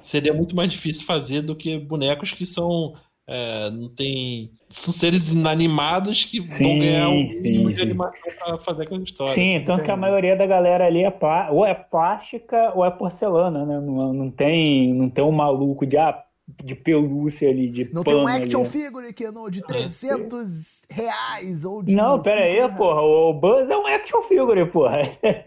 [0.00, 2.94] seria muito mais difícil fazer do que bonecos que são
[3.30, 7.82] é, não tem são seres inanimados que vão Sim, ganhar um sim, mínimo de sim.
[7.82, 9.34] animação pra fazer aquela história.
[9.34, 12.90] Sim, tanto que a maioria da galera ali é plá- ou é plástica ou é
[12.90, 13.78] porcelana, né?
[13.80, 16.22] Não, não tem, não tem um maluco de, ah,
[16.64, 18.70] de pelúcia ali, de Não tem um action ali.
[18.70, 21.94] figure que não de 300 reais ou de.
[21.94, 22.76] Não, pera aí, 5 reais.
[22.78, 23.02] porra.
[23.02, 25.00] O Buzz é um action figure, porra.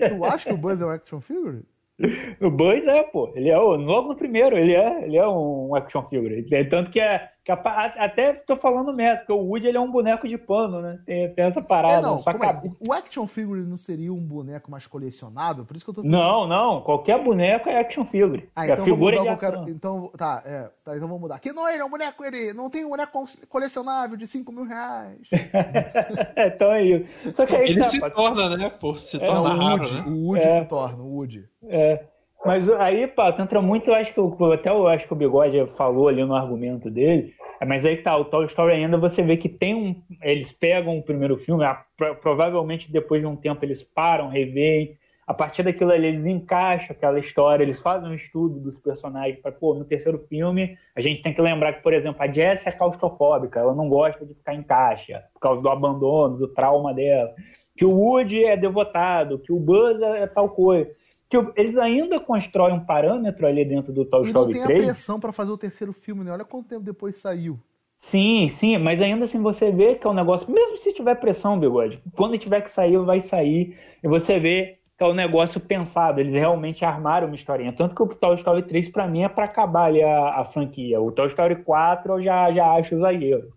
[0.07, 1.63] Tu acha que o Buzz é um action figure?
[2.42, 3.32] O Buzz é, pô.
[3.36, 6.46] Ele é o, logo no primeiro, ele é, ele é um action figure.
[6.52, 9.80] É, Tanto que, é, a a- até tô falando merda, porque o Woody ele é
[9.80, 10.99] um boneco de pano, né?
[11.06, 11.95] Tem, tem essa parada.
[11.95, 12.71] É, não, é?
[12.89, 15.65] O action figure não seria um boneco mais colecionável?
[15.65, 16.82] Por isso que eu tô Não, não.
[16.82, 18.49] Qualquer boneco é action figure.
[18.56, 19.71] Ah, É então figura vamos mudar de.
[19.71, 20.69] Então, tá, é.
[20.84, 21.39] Tá, então vamos mudar.
[21.39, 24.51] Que não, ele é um boneco, ele não tem um boneco col- colecionável de 5
[24.51, 25.17] mil reais.
[26.38, 27.34] então é isso.
[27.34, 28.69] Só que aí Ele tá, se pode- torna, né?
[28.69, 30.04] Por se É, torna o raro, Woody, né?
[30.08, 30.60] o Woody É.
[30.62, 31.45] se torna, o Woody.
[31.67, 32.06] É.
[32.45, 34.19] Mas aí, pá, entra muito, acho que
[34.54, 37.34] até eu acho que o Bigode falou ali no argumento dele.
[37.67, 39.95] Mas aí tá, o Toy Story ainda você vê que tem um.
[40.23, 44.97] Eles pegam o primeiro filme, a- pro- provavelmente depois de um tempo eles param, reveem.
[45.27, 49.39] A partir daquilo ali eles encaixam aquela história, eles fazem um estudo dos personagens.
[49.39, 52.67] Para, pô, no terceiro filme, a gente tem que lembrar que, por exemplo, a Jessie
[52.69, 56.91] é claustrofóbica, ela não gosta de ficar em caixa, por causa do abandono, do trauma
[56.93, 57.32] dela.
[57.77, 60.89] Que o Woody é devotado, que o Buzz é, é tal coisa
[61.32, 64.65] que eles ainda constroem um parâmetro ali dentro do Toy E não Story tem a
[64.65, 64.84] 3.
[64.84, 66.32] pressão pra fazer o terceiro filme, né?
[66.32, 67.58] Olha quanto tempo depois saiu.
[67.96, 71.60] Sim, sim, mas ainda assim você vê que é um negócio, mesmo se tiver pressão,
[71.60, 76.20] Bigode, quando tiver que sair, vai sair, e você vê que é um negócio pensado,
[76.20, 77.74] eles realmente armaram uma historinha.
[77.74, 81.00] Tanto que o Toy Story 3, pra mim, é pra acabar ali a, a franquia.
[81.02, 83.54] O Toy Story 4 eu já, já acho exagero.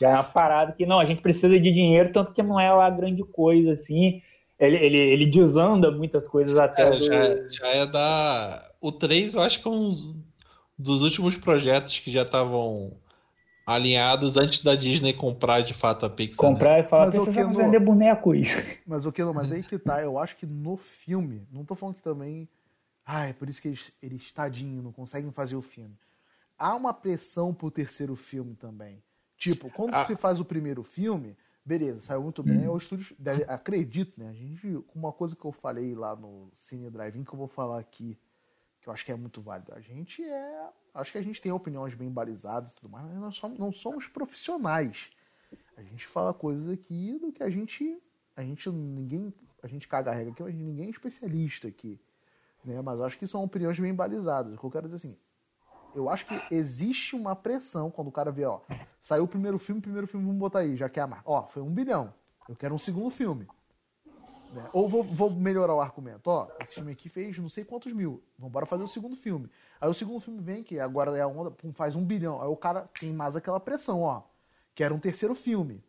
[0.00, 2.72] Já é uma parada que, não, a gente precisa de dinheiro, tanto que não é
[2.72, 4.20] lá grande coisa, assim.
[4.64, 8.72] Ele, ele, ele desanda muitas coisas até É, do- já, já é da.
[8.80, 9.90] O 3, eu acho que é um
[10.78, 12.92] dos últimos projetos que já estavam
[13.64, 16.44] alinhados antes da Disney comprar de fato a Pixar.
[16.44, 16.52] né?
[16.52, 18.48] comprar e falar, Mas o precisamos que no- vender bonecos.
[18.86, 21.74] Mas o que não, mas aí que tá, eu acho que no filme, não tô
[21.74, 22.48] falando que também.
[23.06, 25.94] Ai, por isso que eles, eles tadinho, não conseguem fazer o filme.
[26.58, 29.02] Há uma pressão pro terceiro filme também.
[29.36, 30.04] Tipo, quando Ah.
[30.04, 34.28] você faz o primeiro filme, beleza, saiu muito bem, o estúdio, deve- acredito, né?
[34.28, 37.78] A gente, uma coisa que eu falei lá no Cine Drive-In, que eu vou falar
[37.78, 38.18] aqui,
[38.80, 39.72] que eu acho que é muito válido.
[39.74, 40.68] A gente é.
[40.94, 43.72] Acho que a gente tem opiniões bem balizadas e tudo mais, mas nós somos- não
[43.72, 45.10] somos profissionais.
[45.76, 47.98] A gente fala coisas aqui do que a gente.
[48.36, 49.32] A gente ninguém.
[49.62, 51.98] A gente caga a regra aqui, mas ninguém é especialista aqui.
[52.64, 52.80] Né?
[52.82, 54.54] Mas acho que são opiniões bem balizadas.
[54.54, 55.16] O que eu quero dizer assim.
[55.94, 58.60] Eu acho que existe uma pressão quando o cara vê, ó,
[59.00, 61.30] saiu o primeiro filme, primeiro filme, vamos botar aí, já que é a marca.
[61.30, 62.12] Ó, foi um bilhão.
[62.48, 63.46] Eu quero um segundo filme.
[64.52, 64.68] Né?
[64.72, 66.28] Ou vou, vou melhorar o argumento.
[66.28, 68.22] Ó, esse filme aqui fez não sei quantos mil.
[68.38, 69.50] Vamos bora fazer o segundo filme.
[69.80, 72.40] Aí o segundo filme vem, que agora é a onda, pum, faz um bilhão.
[72.40, 74.22] Aí o cara tem mais aquela pressão, ó.
[74.74, 75.82] Quero um terceiro filme.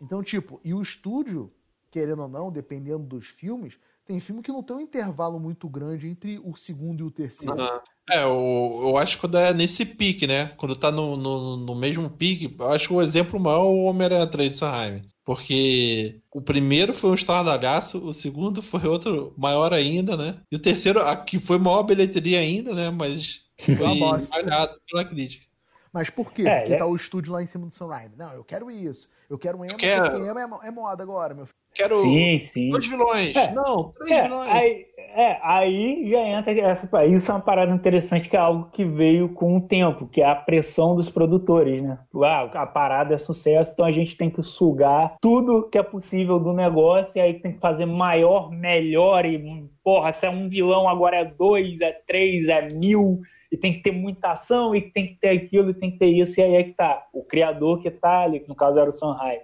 [0.00, 1.52] Então, tipo, e o estúdio,
[1.90, 3.78] querendo ou não, dependendo dos filmes,
[4.10, 7.54] tem filme que não tem um intervalo muito grande entre o segundo e o terceiro.
[7.62, 10.46] Ah, É, eu, eu acho que quando é nesse pique, né?
[10.56, 13.84] Quando tá no, no, no mesmo pique, eu acho que o exemplo maior é o
[13.84, 15.02] Homem-Aranha 3 de Sanheim.
[15.24, 20.40] Porque o primeiro foi um estardalhaço, o segundo foi outro maior ainda, né?
[20.50, 22.90] E o terceiro, a que foi maior bilheteria ainda, né?
[22.90, 23.76] Mas foi
[24.28, 25.46] malhado pela crítica.
[25.92, 26.48] Mas por quê?
[26.48, 26.78] É, Porque é...
[26.78, 28.16] tá o estúdio lá em cima do Raimi.
[28.16, 29.08] Não, eu quero isso.
[29.30, 30.10] Eu quero um Emo, quero...
[30.10, 31.56] porque Emo é, é moda agora, meu filho.
[31.72, 32.70] Quero sim, sim.
[32.70, 33.36] dois vilões.
[33.36, 34.50] É, não, três é, vilões.
[34.50, 37.06] Aí, é, aí já entra essa.
[37.06, 40.28] Isso é uma parada interessante, que é algo que veio com o tempo, que é
[40.28, 41.96] a pressão dos produtores, né?
[42.24, 46.40] Ah, a parada é sucesso, então a gente tem que sugar tudo que é possível
[46.40, 49.36] do negócio, e aí tem que fazer maior, melhor, e
[49.84, 53.82] porra, se é um vilão, agora é dois, é três, é mil e tem que
[53.82, 56.54] ter muita ação, e tem que ter aquilo, e tem que ter isso, e aí
[56.54, 57.06] é que tá.
[57.12, 59.40] O criador que tá ali, que no caso era o Sanhai,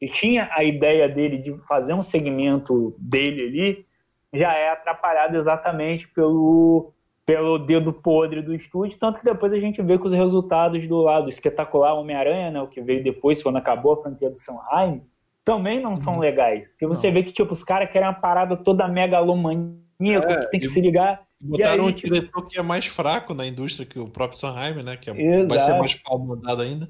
[0.00, 3.86] e tinha a ideia dele de fazer um segmento dele ali,
[4.32, 6.92] já é atrapalhado exatamente pelo,
[7.26, 11.02] pelo dedo podre do estúdio, tanto que depois a gente vê que os resultados do
[11.02, 15.02] lado espetacular Homem-Aranha, né, o que veio depois, quando acabou a franquia do Sanheim,
[15.44, 16.20] também não são uhum.
[16.20, 16.70] legais.
[16.70, 17.14] Porque você não.
[17.14, 20.80] vê que, tipo, os caras querem uma parada toda megalomaníaca, é, que tem que se
[20.80, 24.80] ligar Botaram aí, um diretor que é mais fraco na indústria que o próprio Sanheim,
[24.84, 24.96] né?
[24.96, 26.88] Que é, vai ser mais palmodado ainda.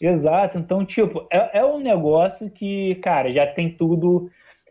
[0.00, 0.58] Exato.
[0.58, 4.30] Então, tipo, é, é um negócio que, cara, já tem tudo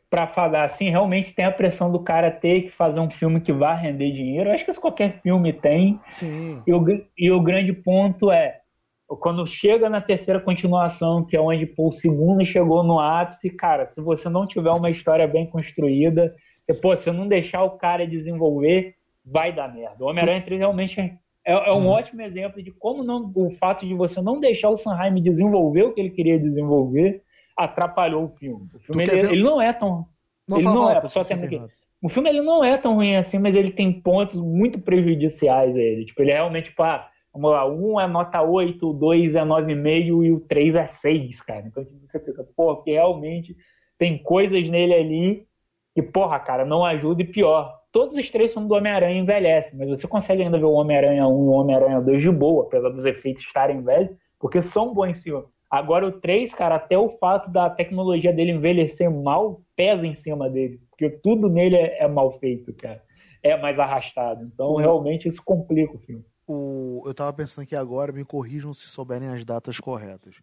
[0.09, 0.63] para falar.
[0.63, 4.11] Assim, realmente tem a pressão do cara ter que fazer um filme que vá render
[4.11, 4.49] dinheiro.
[4.49, 5.99] Eu acho que isso qualquer filme tem.
[6.13, 6.61] Sim.
[6.65, 6.83] E, o,
[7.15, 8.59] e o grande ponto é,
[9.07, 13.85] quando chega na terceira continuação, que é onde pô, o segundo chegou no ápice, cara,
[13.85, 18.07] se você não tiver uma história bem construída, você, pô, se não deixar o cara
[18.07, 20.03] desenvolver, vai dar merda.
[20.03, 21.87] O Homem-Aranha 3 realmente é, é um hum.
[21.87, 25.93] ótimo exemplo de como não, o fato de você não deixar o Sanheim desenvolver o
[25.93, 27.23] que ele queria desenvolver
[27.57, 28.67] atrapalhou o filme.
[28.73, 30.05] O filme ele, ele, não é tão.
[30.47, 31.61] Não ele não é, só tem aqui.
[32.01, 35.79] O filme ele não é tão ruim assim, mas ele tem pontos muito prejudiciais a
[35.79, 36.05] ele.
[36.05, 39.41] Tipo, ele é realmente, tipo, ah, vamos lá, um é nota 8, o 2 é
[39.41, 41.67] 9,5 e o 3 é 6, cara.
[41.67, 43.55] Então tipo, você fica, pô, que realmente
[43.97, 45.47] tem coisas nele ali
[45.93, 49.89] que, porra, cara, não ajuda e pior Todos os três filmes do Homem-Aranha envelhecem, mas
[49.89, 53.03] você consegue ainda ver o Homem-Aranha 1 e o Homem-Aranha 2 de boa, apesar dos
[53.03, 55.45] efeitos estarem velhos, porque são bons filmes.
[55.69, 60.49] Agora o 3, cara, até o fato da tecnologia dele envelhecer mal pesa em cima
[60.49, 63.01] dele, porque tudo nele é, é mal feito, cara.
[63.43, 64.43] É mais arrastado.
[64.45, 66.23] Então, realmente, isso complica o filme.
[66.45, 70.35] O, eu tava pensando aqui agora, me corrijam se souberem as datas corretas.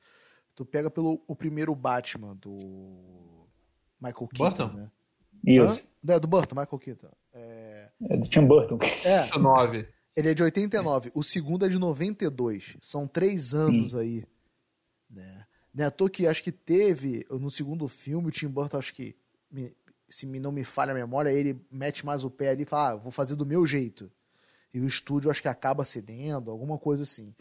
[0.55, 2.57] Tu pega pelo o primeiro Batman do
[4.01, 4.77] Michael Keaton, Burton?
[4.77, 4.91] né?
[5.47, 5.89] Isso.
[6.09, 7.09] É, do Burton, Michael Keaton.
[8.03, 8.79] É, do Tim Burton.
[9.05, 9.27] É.
[9.39, 9.89] 9.
[10.17, 11.13] Ele é de 89.
[11.15, 12.77] O segundo é de 92.
[12.81, 13.99] São três anos Sim.
[13.99, 14.25] aí.
[15.09, 15.47] Né?
[15.73, 19.15] Né, que acho que teve no segundo filme, o Tim Burton, acho que,
[19.51, 19.73] me,
[20.09, 22.97] se não me falha a memória, ele mete mais o pé ali e fala: ah,
[22.97, 24.11] vou fazer do meu jeito.
[24.73, 27.35] E o estúdio acho que acaba cedendo, alguma coisa assim.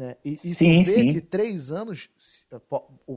[0.00, 0.16] Né?
[0.24, 1.12] E, e sim, vê sim.
[1.12, 2.08] que três anos,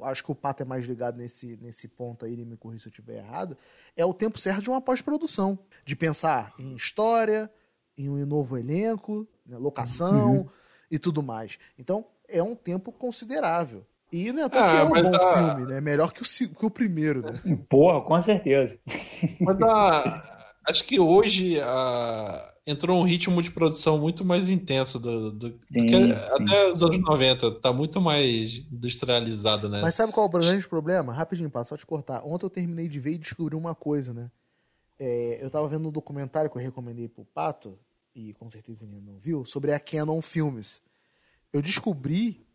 [0.04, 2.88] acho que o Pato é mais ligado nesse, nesse ponto aí, ele me corrija se
[2.90, 3.58] eu estiver errado,
[3.96, 5.58] é o tempo certo de uma pós-produção.
[5.86, 7.50] De pensar em história,
[7.98, 10.50] em um novo elenco, né, locação uhum.
[10.92, 11.58] e tudo mais.
[11.80, 13.86] Então, é um tempo considerável.
[14.12, 15.38] E né, até ah, é um bom a...
[15.38, 15.80] filme, né?
[15.80, 17.64] Melhor que o, que o primeiro, né?
[17.70, 18.78] Porra, com certeza.
[19.40, 20.52] Mas a...
[20.68, 25.54] acho que hoje a entrou um ritmo de produção muito mais intenso do, do, sim,
[25.54, 26.12] do que sim.
[26.12, 27.52] até os anos 90.
[27.60, 29.82] Tá muito mais industrializado, né?
[29.82, 31.14] Mas sabe qual é o grande problema?
[31.14, 32.24] Rapidinho, pá, só te cortar.
[32.26, 34.32] Ontem eu terminei de ver e descobri uma coisa, né?
[35.00, 37.78] É, eu tava vendo um documentário que eu recomendei pro Pato,
[38.16, 40.82] e com certeza ele não viu, sobre a Canon Filmes.
[41.52, 42.46] Eu descobri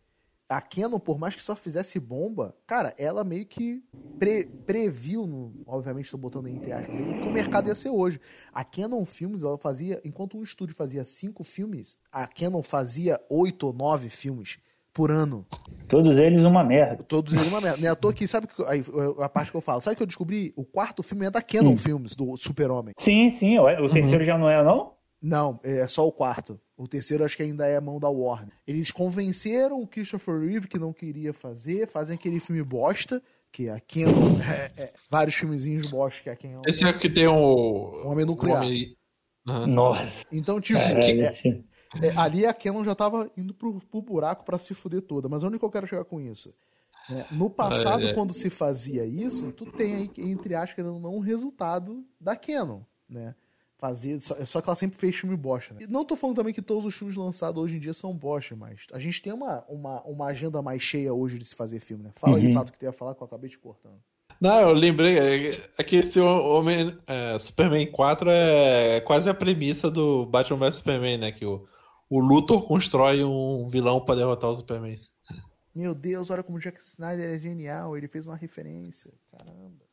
[0.49, 3.83] a Canon, por mais que só fizesse bomba, cara, ela meio que
[4.19, 8.21] pre previu, no, obviamente estou botando entre aspas, que o mercado ia ser hoje.
[8.53, 13.67] A Canon Filmes, ela fazia, enquanto um estúdio fazia cinco filmes, a Canon fazia oito
[13.67, 14.59] ou nove filmes
[14.93, 15.47] por ano.
[15.89, 17.05] Todos eles uma merda.
[17.05, 17.79] Todos eles uma merda.
[17.81, 18.83] Nem à toa que, sabe que, aí,
[19.21, 20.53] a parte que eu falo, sabe que eu descobri?
[20.57, 22.95] O quarto filme é da Canon Filmes, do Super-Homem.
[22.97, 24.27] Sim, sim, o terceiro uhum.
[24.27, 24.98] já não é, não?
[25.21, 26.61] Não, é só o quarto.
[26.77, 28.55] O terceiro acho que ainda é a mão da Warner.
[28.67, 33.81] Eles convenceram o Christopher Reeve que não queria fazer, fazem aquele filme bosta, que a
[33.81, 36.63] Canon, é, é, vários filmezinhos bosta que a Canon.
[36.67, 38.63] Esse é o que tem o um homem nuclear.
[38.63, 38.97] Homem...
[39.47, 39.67] Uhum.
[39.67, 40.25] Nossa.
[40.31, 41.23] Então, tipo, é,
[42.03, 45.43] é, ali a Canon já tava indo pro, pro buraco para se fuder toda, mas
[45.43, 46.55] onde que eu quero chegar com isso?
[47.11, 52.37] É, no passado, quando se fazia isso, tu tem, entre aspas, não um resultado da
[52.37, 53.35] Canon, né?
[53.79, 54.21] Fazer.
[54.21, 55.81] Só, só, que ela sempre fez filme bosta, né?
[55.83, 58.55] E não tô falando também que todos os filmes lançados hoje em dia são bosta,
[58.55, 62.05] mas a gente tem uma, uma, uma agenda mais cheia hoje de se fazer filme,
[62.05, 62.11] né?
[62.17, 62.47] Fala uhum.
[62.49, 63.99] aí, Pato, que tu ia falar que eu acabei te cortando.
[64.41, 69.91] Não, eu lembrei, é, é que esse Homem, é, Superman 4 é quase a premissa
[69.91, 71.33] do Batman vs Superman, né?
[71.33, 71.67] Que o,
[72.11, 74.97] o Luthor constrói um vilão para derrotar o Superman.
[75.75, 79.13] Meu Deus, olha como o Jack Snyder é genial, ele fez uma referência.
[79.31, 79.88] Caramba.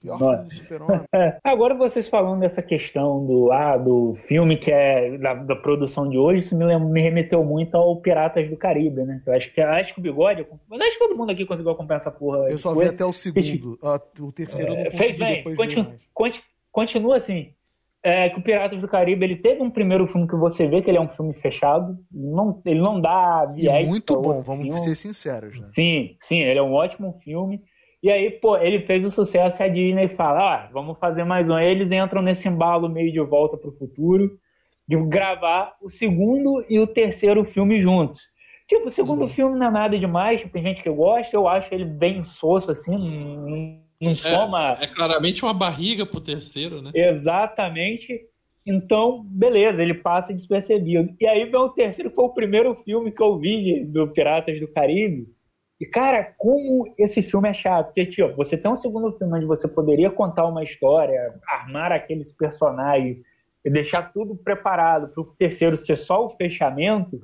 [0.00, 1.00] Pior filme do super-homem.
[1.12, 6.08] É, agora vocês falando dessa questão do, ah, do filme que é da, da produção
[6.08, 9.20] de hoje, isso me, me remeteu muito ao Piratas do Caribe, né?
[9.26, 11.98] Eu acho que, acho que o Bigode, mas acho que todo mundo aqui conseguiu acompanhar
[11.98, 12.48] essa porra.
[12.48, 13.78] Eu só Foi- vi até o segundo.
[13.82, 17.52] Ah, o terceiro eu não É, consegui fez bem, depois continu- conti- continua assim.
[18.00, 20.88] É, que o Piratas do Caribe ele teve um primeiro filme que você vê que
[20.88, 24.66] ele é um filme fechado, não, ele não dá E viés muito pra bom, vamos
[24.66, 24.78] filme.
[24.78, 25.66] ser sinceros, né?
[25.66, 27.60] Sim, sim, ele é um ótimo filme.
[28.02, 31.48] E aí, pô, ele fez o sucesso e a Disney fala, ah, vamos fazer mais
[31.50, 31.54] um.
[31.54, 34.38] Aí eles entram nesse embalo meio de volta pro futuro,
[34.86, 38.22] de gravar o segundo e o terceiro filme juntos.
[38.68, 39.28] Tipo, o segundo Uhum.
[39.28, 42.70] filme não é nada demais, tipo, tem gente que gosta, eu acho ele bem soço,
[42.70, 46.90] assim, não, não soma É claramente uma barriga pro terceiro, né?
[46.94, 48.20] Exatamente.
[48.64, 51.14] Então, beleza, ele passa despercebido.
[51.18, 54.60] E aí vem o terceiro, que foi o primeiro filme que eu vi do Piratas
[54.60, 55.26] do Caribe.
[55.80, 57.86] E, cara, como esse filme é chato.
[57.86, 62.32] Porque, tipo, você tem um segundo filme onde você poderia contar uma história, armar aqueles
[62.32, 63.18] personagens
[63.64, 67.20] e deixar tudo preparado para o terceiro ser só o fechamento.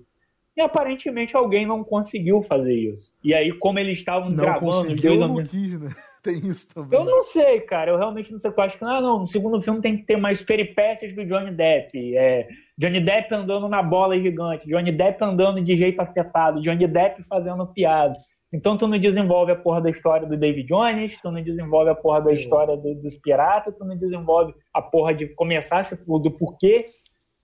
[0.56, 3.12] E aparentemente alguém não conseguiu fazer isso.
[3.24, 5.90] E aí, como eles estavam Não gravando os dois não quis, né?
[6.22, 6.98] Tem isso também.
[6.98, 7.90] eu não sei, cara.
[7.90, 8.50] Eu realmente não sei.
[8.50, 11.50] Eu acho que, ah, não, no segundo filme tem que ter mais peripécias do Johnny
[11.50, 12.16] Depp.
[12.16, 17.22] É, Johnny Depp andando na bola gigante, Johnny Depp andando de jeito afetado, Johnny Depp
[17.28, 18.14] fazendo piada.
[18.54, 21.94] Então tu não desenvolve a porra da história do David Jones, tu não desenvolve a
[21.94, 26.86] porra da história do- dos piratas, tu não desenvolve a porra de começar do porquê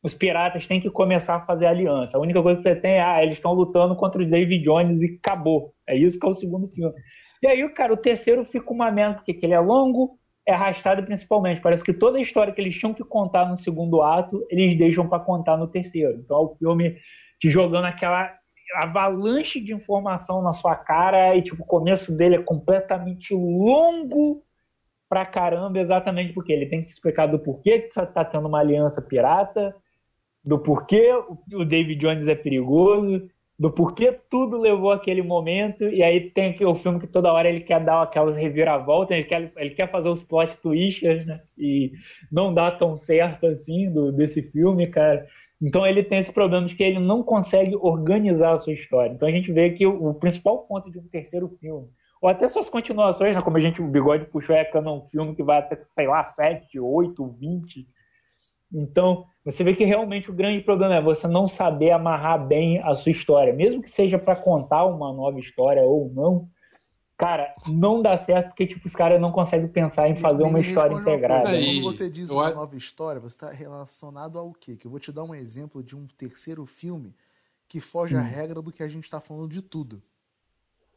[0.05, 2.16] os piratas têm que começar a fazer aliança.
[2.16, 5.03] A única coisa que você tem é, ah, eles estão lutando contra o David Jones
[5.03, 5.75] e acabou.
[5.87, 6.94] É isso que é o segundo filme.
[7.42, 11.03] E aí, cara, o terceiro fica uma merda, porque que ele é longo, é arrastado
[11.03, 11.61] principalmente.
[11.61, 15.09] Parece que toda a história que eles tinham que contar no segundo ato, eles deixam
[15.09, 16.18] pra contar no terceiro.
[16.18, 16.96] Então é o filme
[17.40, 18.39] te jogando aquela
[18.74, 24.42] avalanche de informação na sua cara e tipo, o começo dele é completamente longo
[25.09, 29.02] pra caramba, exatamente porque ele tem que explicar do porquê que tá tendo uma aliança
[29.02, 29.74] pirata,
[30.44, 31.12] do porquê
[31.52, 33.28] o David Jones é perigoso,
[33.61, 37.46] do porquê tudo levou aquele momento, e aí tem aqui o filme que toda hora
[37.46, 41.42] ele quer dar aquelas reviravoltas, ele quer, ele quer fazer os plot twists, né?
[41.59, 41.92] E
[42.33, 45.26] não dá tão certo assim do, desse filme, cara.
[45.61, 49.12] Então ele tem esse problema de que ele não consegue organizar a sua história.
[49.12, 51.88] Então a gente vê que o, o principal ponto de um terceiro filme,
[52.20, 53.40] ou até suas continuações, né?
[53.42, 56.07] como a gente, o Bigode puxou, é que é um filme que vai até, sei
[56.07, 57.87] lá, 7, 8, 20.
[58.73, 62.94] Então, você vê que realmente o grande problema é você não saber amarrar bem a
[62.94, 63.53] sua história.
[63.53, 66.49] Mesmo que seja para contar uma nova história ou não,
[67.20, 70.94] cara, não dá certo porque tipo, os caras não conseguem pensar em fazer uma história
[70.94, 71.50] integrada.
[71.50, 74.74] Aí, Quando você diz uma nova história, você está relacionado ao quê?
[74.76, 77.14] Que eu vou te dar um exemplo de um terceiro filme
[77.68, 78.24] que foge à Hum.
[78.24, 80.02] regra do que a gente está falando de tudo.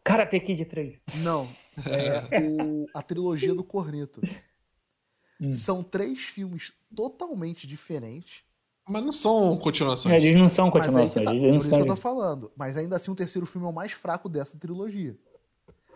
[0.03, 0.99] Cara, tem de 3.
[1.23, 1.45] Não,
[1.85, 4.21] é o- a trilogia do Corneto.
[5.39, 5.51] Hum.
[5.51, 8.43] São três filmes totalmente diferentes.
[8.87, 10.15] Mas não são continuações.
[10.15, 11.25] Eles não são Mas aí continuações.
[11.25, 12.51] tá, por eles não isso que eu tô falando.
[12.55, 15.17] Mas ainda assim, o terceiro filme é o mais fraco dessa trilogia.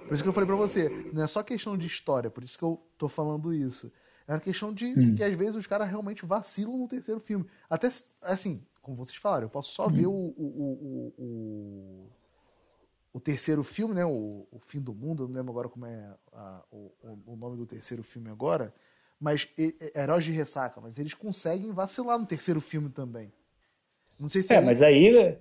[0.07, 2.57] Por isso que eu falei pra você, não é só questão de história, por isso
[2.57, 3.91] que eu tô falando isso.
[4.27, 5.15] É uma questão de Hum.
[5.15, 7.45] que às vezes os caras realmente vacilam no terceiro filme.
[7.69, 7.89] Até,
[8.21, 9.91] assim, como vocês falaram, eu posso só Hum.
[9.91, 12.07] ver o, o, o, o,
[13.13, 14.05] o terceiro filme, né?
[14.05, 16.91] O, o Fim do Mundo, eu não lembro agora como é a- o,
[17.25, 18.73] o- nome do terceiro filme agora.
[19.19, 23.31] Mas e- Heróis de Ressaca, mas eles conseguem vacilar no terceiro filme também.
[24.19, 25.37] Não sei se É, mas aí,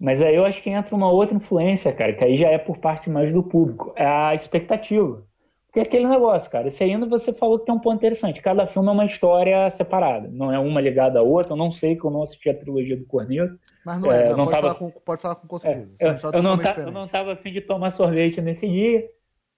[0.00, 2.78] mas aí eu acho que entra uma outra influência, cara, que aí já é por
[2.78, 3.92] parte mais do público.
[3.96, 5.24] É a expectativa.
[5.66, 8.40] Porque é aquele negócio, cara, isso ainda você falou que tem um ponto interessante.
[8.40, 10.28] Cada filme é uma história separada.
[10.28, 11.52] Não é uma ligada à outra.
[11.52, 13.58] Eu não sei que eu não assisti a trilogia do Corneto.
[13.84, 15.96] Mas não é, É, não não pode, tava- falar com, pode falar com É, certeza.
[16.00, 19.08] eu, São histórias eu não tá, eu não tava afim de tomar sorvete nesse dia.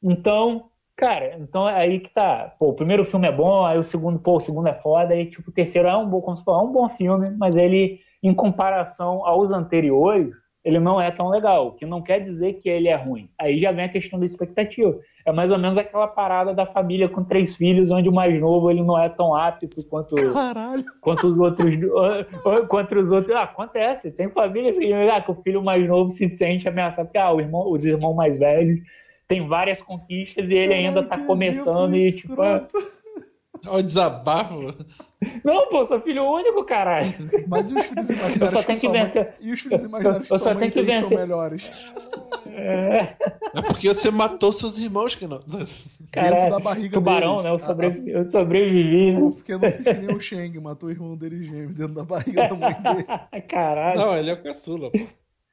[0.03, 2.55] Então, cara, então é aí que tá.
[2.59, 5.31] Pô, o primeiro filme é bom, aí o segundo, pô, o segundo é foda, aí
[5.31, 8.35] tipo, o terceiro é um bom, como se é um bom filme, mas ele, em
[8.35, 12.89] comparação aos anteriores, ele não é tão legal, o que não quer dizer que ele
[12.89, 13.31] é ruim.
[13.39, 14.99] Aí já vem a questão da expectativa.
[15.25, 18.71] É mais ou menos aquela parada da família com três filhos, onde o mais novo
[18.71, 20.85] ele não é tão apto quanto Caralho.
[21.01, 21.75] quanto os outros
[22.69, 26.29] quanto os outros ah, acontece tem família que, ah, que o filho mais novo se
[26.29, 28.81] sente ameaçado porque ah, o irmão, os irmãos mais velhos
[29.29, 32.37] têm várias conquistas e ele ainda tá Caralho, que começando e tipo.
[33.67, 34.75] Olha o desabafo.
[35.45, 37.13] não pô sou filho único caralho
[37.47, 39.35] Mas e os filhos imaginários Eu só tenho que mãe- vencer.
[39.41, 41.09] E os filhos imaginários que Eu sua só mãe tenho que vencer.
[41.09, 41.93] são melhores.
[42.47, 43.17] é,
[43.55, 45.41] É porque você matou seus irmãos que não.
[46.11, 47.45] caralho, da barriga tubarão deles.
[47.45, 49.21] né eu, Ah, sobrevi- eu sobrevivi né?
[49.35, 52.49] Porque não fiz que nem o Shang, matou o irmão dele gêmeo dentro da barriga
[52.49, 53.05] da mãe dele.
[53.49, 54.91] caralho Não, ele é o caçula.
[54.91, 54.99] pô.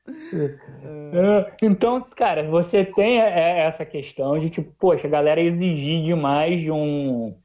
[0.10, 6.72] É, então, cara, você tem essa questão de tipo, poxa, a galera exigir demais de
[6.72, 7.36] um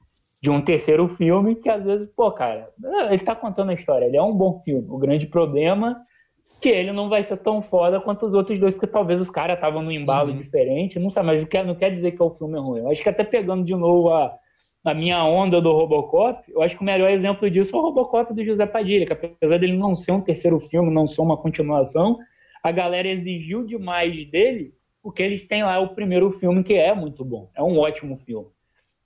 [0.42, 2.68] de um terceiro filme que às vezes, pô, cara,
[3.08, 4.88] ele tá contando a história, ele é um bom filme.
[4.90, 8.74] O grande problema é que ele não vai ser tão foda quanto os outros dois,
[8.74, 10.36] porque talvez os caras estavam num embalo uhum.
[10.36, 12.80] diferente, não sabe, mas não quer, não quer dizer que é o filme ruim.
[12.80, 14.36] Eu acho que até pegando de novo a,
[14.84, 18.34] a minha onda do Robocop, eu acho que o melhor exemplo disso é o Robocop
[18.34, 22.18] do José Padilha, que apesar dele não ser um terceiro filme, não ser uma continuação,
[22.64, 27.24] a galera exigiu demais dele, porque eles têm lá o primeiro filme que é muito
[27.24, 28.48] bom, é um ótimo filme.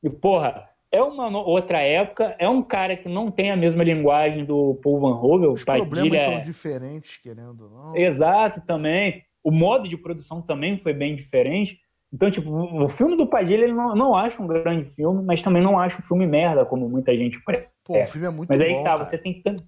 [0.02, 0.66] E, porra,
[0.96, 5.00] é uma outra época, é um cara que não tem a mesma linguagem do Paul
[5.00, 5.46] Van Hove.
[5.46, 5.86] Os Padilha...
[5.86, 7.96] problemas são diferentes, querendo ou não.
[7.96, 9.22] Exato, também.
[9.44, 11.78] O modo de produção também foi bem diferente.
[12.12, 15.62] Então, tipo, o filme do Padilha, ele não, não acho um grande filme, mas também
[15.62, 17.68] não acho um filme merda, como muita gente prefere.
[17.84, 19.04] Pô, o filme é muito Mas aí bom, tá, cara.
[19.04, 19.62] você tem tanto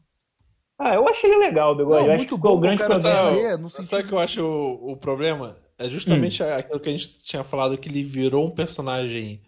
[0.78, 2.02] ah, eu achei legal Bigode.
[2.02, 3.68] Não, eu acho que bom, o grande problema.
[3.68, 5.56] Sabe o que eu acho o, o problema?
[5.76, 6.54] É justamente hum.
[6.54, 9.42] aquilo que a gente tinha falado, que ele virou um personagem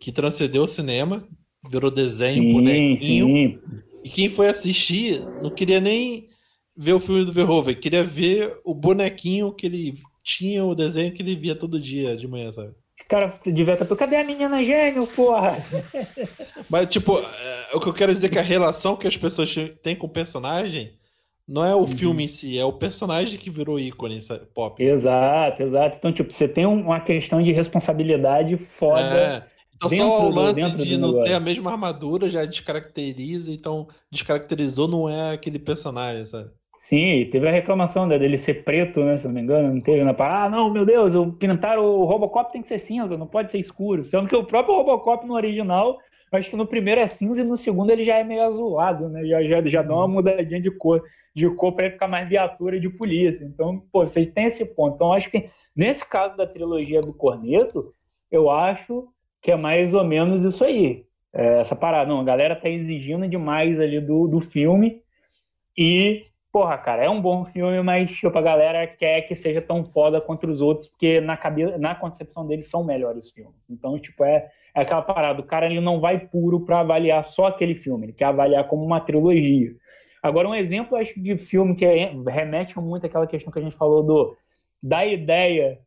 [0.00, 1.26] que transcendeu o cinema,
[1.70, 3.26] virou desenho, sim, bonequinho.
[3.26, 3.60] Sim.
[4.04, 6.28] E quem foi assistir não queria nem
[6.76, 11.22] ver o filme do Verhoeven, queria ver o bonequinho que ele tinha, o desenho que
[11.22, 12.72] ele via todo dia de manhã, sabe?
[13.08, 13.96] cara devia estar.
[13.96, 15.64] Cadê a menina gênio, porra?
[16.68, 19.52] Mas, tipo, é, o que eu quero dizer é que a relação que as pessoas
[19.82, 20.92] têm com o personagem
[21.48, 21.86] não é o uhum.
[21.86, 24.20] filme em si, é o personagem que virou ícone
[24.54, 24.82] pop.
[24.82, 25.96] Exato, exato.
[25.96, 29.00] Então, tipo, você tem uma questão de responsabilidade foda.
[29.00, 29.57] É.
[29.78, 35.08] Então só o lance de não ter a mesma armadura já descaracteriza, então descaracterizou não
[35.08, 36.50] é aquele personagem, sabe?
[36.78, 39.18] Sim, teve a reclamação né, dele ser preto, né?
[39.18, 42.04] Se não me engano, não teve na né, Ah, não, meu Deus, o pintar o
[42.04, 44.02] Robocop tem que ser cinza, não pode ser escuro.
[44.02, 45.98] Sendo que o próprio Robocop no original,
[46.32, 49.24] acho que no primeiro é cinza e no segundo ele já é meio azulado, né?
[49.26, 51.02] Já, já, já dá uma mudadinha de cor,
[51.34, 53.44] de cor para ficar mais viatura de polícia.
[53.44, 54.94] Então, pô, vocês têm esse ponto.
[54.94, 57.92] Então, acho que nesse caso da trilogia do Corneto,
[58.30, 59.08] eu acho
[59.42, 61.04] que é mais ou menos isso aí.
[61.32, 62.08] É, essa parada.
[62.08, 65.02] Não, a galera tá exigindo demais ali do, do filme
[65.76, 69.84] e porra, cara, é um bom filme, mas tipo, a galera quer que seja tão
[69.84, 73.68] foda quanto os outros, porque na, cabeça, na concepção deles são melhores filmes.
[73.70, 77.46] Então, tipo, é, é aquela parada, o cara ele não vai puro para avaliar só
[77.46, 79.70] aquele filme, ele quer avaliar como uma trilogia.
[80.22, 83.76] Agora, um exemplo, acho, de filme que é, remete muito àquela questão que a gente
[83.76, 84.36] falou do
[84.82, 85.78] da ideia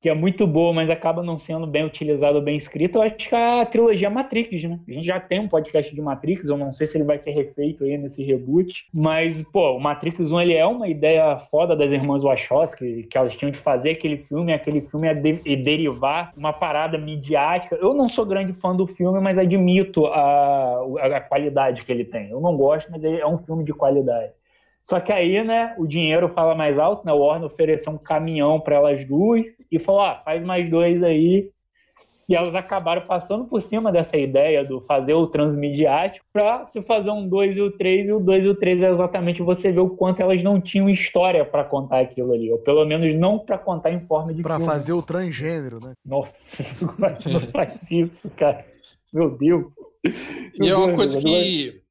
[0.00, 3.34] que é muito boa, mas acaba não sendo bem utilizado, bem escrito, eu acho que
[3.34, 4.80] é a trilogia Matrix, né?
[4.88, 7.32] A gente já tem um podcast de Matrix, eu não sei se ele vai ser
[7.32, 11.92] refeito aí nesse reboot, mas, pô, o Matrix 1 ele é uma ideia foda das
[11.92, 16.32] irmãs Wachowski, que elas tinham de fazer aquele filme, aquele filme é de, e derivar
[16.34, 17.76] uma parada midiática.
[17.76, 22.30] Eu não sou grande fã do filme, mas admito a, a qualidade que ele tem.
[22.30, 24.32] Eu não gosto, mas é um filme de qualidade.
[24.82, 27.12] Só que aí, né, o dinheiro fala mais alto, né?
[27.12, 31.50] O Warner ofereceu um caminhão para elas duas e falou: ah, faz mais dois aí.
[32.28, 37.10] E elas acabaram passando por cima dessa ideia do fazer o transmediático para se fazer
[37.10, 39.80] um 2 e o 3, e o 2 e o 3 é exatamente você ver
[39.80, 43.58] o quanto elas não tinham história para contar aquilo ali, ou pelo menos não para
[43.58, 45.92] contar em forma de Para fazer o transgênero, né?
[46.06, 46.62] Nossa,
[47.26, 48.64] não faz isso, cara.
[49.12, 49.66] Meu Deus.
[50.56, 51.82] Meu e é uma Deus, coisa que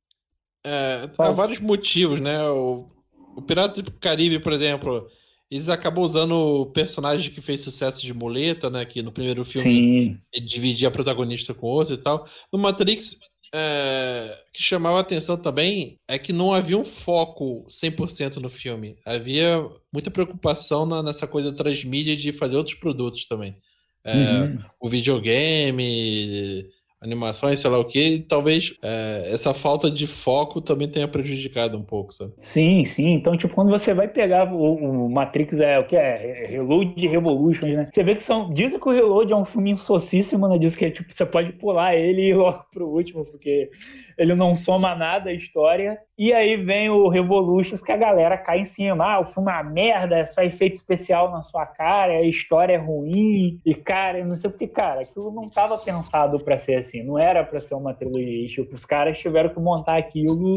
[0.66, 2.41] é, há vários motivos, né?
[2.49, 2.88] O,
[3.36, 5.10] o Pirata do Caribe, por exemplo,
[5.49, 8.86] eles acabam usando o personagem que fez sucesso de muleta, né?
[8.86, 10.18] Que no primeiro filme Sim.
[10.34, 12.28] ele dividia a protagonista com outro e tal.
[12.51, 13.20] No Matrix,
[13.53, 18.95] é, que chamava a atenção também é que não havia um foco 100% no filme.
[19.05, 23.55] Havia muita preocupação na, nessa coisa transmídia de fazer outros produtos também.
[24.03, 24.57] É, uhum.
[24.80, 26.70] O videogame,
[27.02, 31.84] animações, sei lá o que, talvez é, essa falta de foco também tenha prejudicado um
[31.84, 32.34] pouco, sabe?
[32.38, 33.14] Sim, sim.
[33.14, 36.47] Então, tipo, quando você vai pegar o, o Matrix, é o que é?
[36.50, 37.88] Reload Revolution, né?
[37.89, 38.54] Você vê que são.
[38.54, 40.58] Dizem que o Reload é um filme insocíssimo, né?
[40.58, 43.70] Diz que tipo, você pode pular ele e ir logo pro último, porque
[44.18, 45.97] ele não soma nada à história.
[46.18, 49.06] E aí vem o Revolutions que a galera cai em cima.
[49.06, 52.74] Ah, o filme é uma merda, é só efeito especial na sua cara, a história
[52.74, 53.62] é ruim.
[53.66, 57.44] E, cara, não sei porque, cara, aquilo não estava pensado para ser assim, não era
[57.44, 58.48] para ser uma trilogia.
[58.48, 60.56] Tipo, os caras tiveram que montar aquilo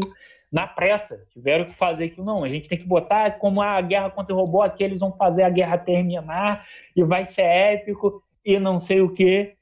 [0.51, 2.25] na pressa, tiveram que fazer aquilo.
[2.25, 5.11] Não, a gente tem que botar como a guerra contra o robô, aqui eles vão
[5.11, 6.65] fazer a guerra terminar
[6.95, 9.53] e vai ser épico e não sei o que.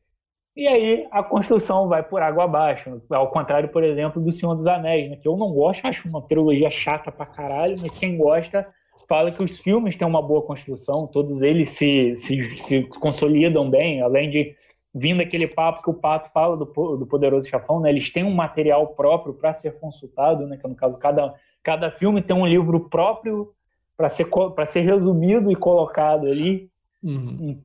[0.54, 3.02] E aí a construção vai por água abaixo.
[3.10, 5.16] Ao contrário, por exemplo, do Senhor dos Anéis, né?
[5.16, 8.68] que eu não gosto, acho uma trilogia chata pra caralho, mas quem gosta
[9.08, 14.02] fala que os filmes têm uma boa construção, todos eles se, se, se consolidam bem,
[14.02, 14.56] além de
[14.94, 17.90] vindo aquele papo que o Pato fala do, do Poderoso Chafão, né?
[17.90, 20.58] eles têm um material próprio para ser consultado, né?
[20.58, 21.34] que no caso cada,
[21.64, 23.54] cada filme tem um livro próprio
[23.96, 24.28] para ser,
[24.66, 26.70] ser resumido e colocado ali.
[27.04, 27.60] Uhum.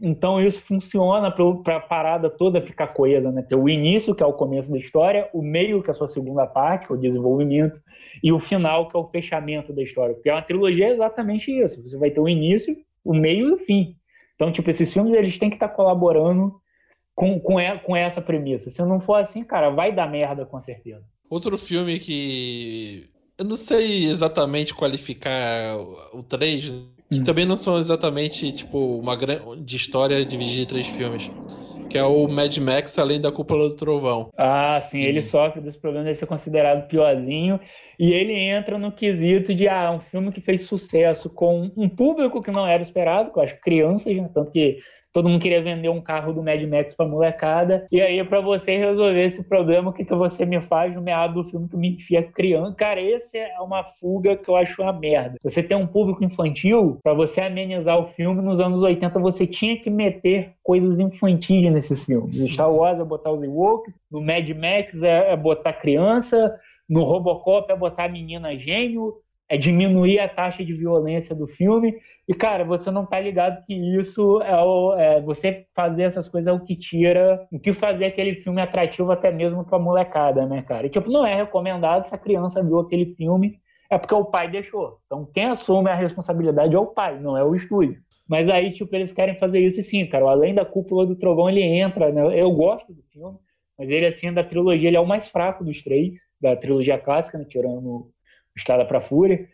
[0.00, 3.42] Então isso funciona para a parada toda ficar coesa, né?
[3.42, 6.06] Ter o início, que é o começo da história, o meio, que é a sua
[6.06, 7.80] segunda parte, que é o desenvolvimento,
[8.22, 10.14] e o final, que é o fechamento da história.
[10.14, 11.82] Porque uma trilogia é exatamente isso.
[11.82, 13.96] Você vai ter o início, o meio e o fim.
[14.36, 16.54] Então, tipo, esses filmes eles têm que estar tá colaborando
[17.16, 18.68] com, com, com essa premissa.
[18.68, 21.02] Se não for assim, cara, vai dar merda com certeza.
[21.28, 23.08] Outro filme que
[23.38, 25.76] eu não sei exatamente qualificar
[26.12, 26.64] o 3,
[27.10, 27.24] que hum.
[27.24, 31.30] também não são exatamente tipo uma grande história dividida em três filmes.
[31.88, 34.30] Que é o Mad Max Além da Cúpula do Trovão.
[34.36, 35.22] Ah, sim, ele hum.
[35.22, 37.58] sofre desse problema de ser considerado piorzinho.
[37.98, 42.42] E ele entra no quesito de ah, um filme que fez sucesso com um público
[42.42, 44.28] que não era esperado, que eu acho crianças, né?
[44.34, 44.80] tanto que
[45.16, 47.86] todo mundo queria vender um carro do Mad Max pra molecada.
[47.90, 51.42] E aí, para você resolver esse problema, o que, que você me faz no meado
[51.42, 51.66] do filme?
[51.70, 52.74] Tu me enfia criança.
[52.74, 55.36] Cara, esse é uma fuga que eu acho uma merda.
[55.42, 59.80] Você tem um público infantil, para você amenizar o filme, nos anos 80 você tinha
[59.80, 62.38] que meter coisas infantis nesses filmes.
[62.38, 66.54] No Star Wars é botar os Ewoks, no Mad Max é, é botar criança,
[66.86, 69.14] no Robocop é botar menina gênio,
[69.48, 71.94] é diminuir a taxa de violência do filme.
[72.28, 76.48] E, cara, você não tá ligado que isso é, o, é, você fazer essas coisas
[76.48, 80.62] é o que tira, o que fazer aquele filme atrativo até mesmo pra molecada, né,
[80.62, 80.86] cara?
[80.86, 84.50] E, tipo, não é recomendado se a criança viu aquele filme, é porque o pai
[84.50, 84.98] deixou.
[85.06, 88.00] Então, quem assume a responsabilidade é o pai, não é o estúdio.
[88.28, 90.24] Mas aí, tipo, eles querem fazer isso e sim, cara.
[90.28, 92.40] Além da cúpula do trovão, ele entra, né?
[92.40, 93.38] Eu gosto do filme,
[93.78, 97.38] mas ele, assim, da trilogia, ele é o mais fraco dos três, da trilogia clássica,
[97.38, 97.44] né?
[97.44, 98.10] Tirando
[98.56, 99.46] Estrada pra Fúria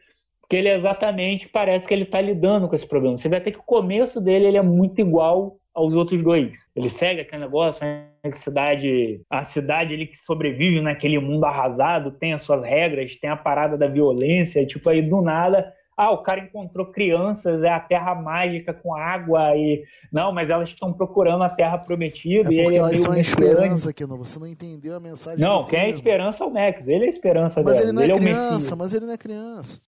[0.53, 3.17] que ele exatamente parece que ele está lidando com esse problema.
[3.17, 6.69] Você vai ter que o começo dele ele é muito igual aos outros dois.
[6.77, 7.87] Ele segue aquele negócio,
[8.23, 13.31] a cidade, a cidade ele que sobrevive naquele mundo arrasado, tem as suas regras, tem
[13.31, 17.80] a parada da violência, tipo aí do nada, ah, o cara encontrou crianças, é a
[17.80, 22.61] terra mágica com água e não, mas elas estão procurando a terra prometida é e
[22.61, 25.38] ele é elas meio são a esperança aqui, não, você não entendeu a mensagem.
[25.38, 27.88] Não, quem é a esperança é o Max, ele é a esperança mas dela.
[27.88, 29.80] Ele não é ele criança, é o mas ele não é criança.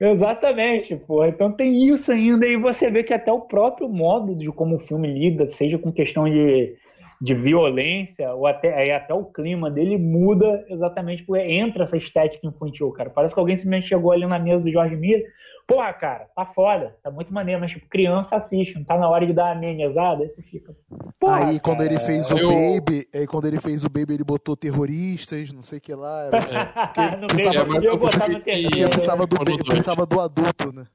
[0.00, 1.24] Exatamente, pô.
[1.24, 4.80] Então tem isso ainda, e você vê que até o próprio modo de como o
[4.80, 6.74] filme lida, seja com questão de,
[7.20, 12.90] de violência, ou até, até o clima dele muda exatamente porque entra essa estética infantil,
[12.92, 13.10] cara.
[13.10, 15.26] Parece que alguém simplesmente chegou ali na mesa do Jorge Miller
[15.70, 19.24] Porra, cara, tá foda, tá muito maneiro, mas tipo, criança assiste, não tá na hora
[19.24, 20.74] de dar a amenizada, aí você fica.
[21.16, 22.48] Porra, aí quando ele fez o eu...
[22.48, 26.24] Baby, aí quando ele fez o Baby, ele botou terroristas, não sei o que lá.
[26.24, 26.38] Era,
[27.14, 27.16] é.
[27.16, 30.86] no precisava, eu, eu, botava eu, precisava do, eu do adulto, né?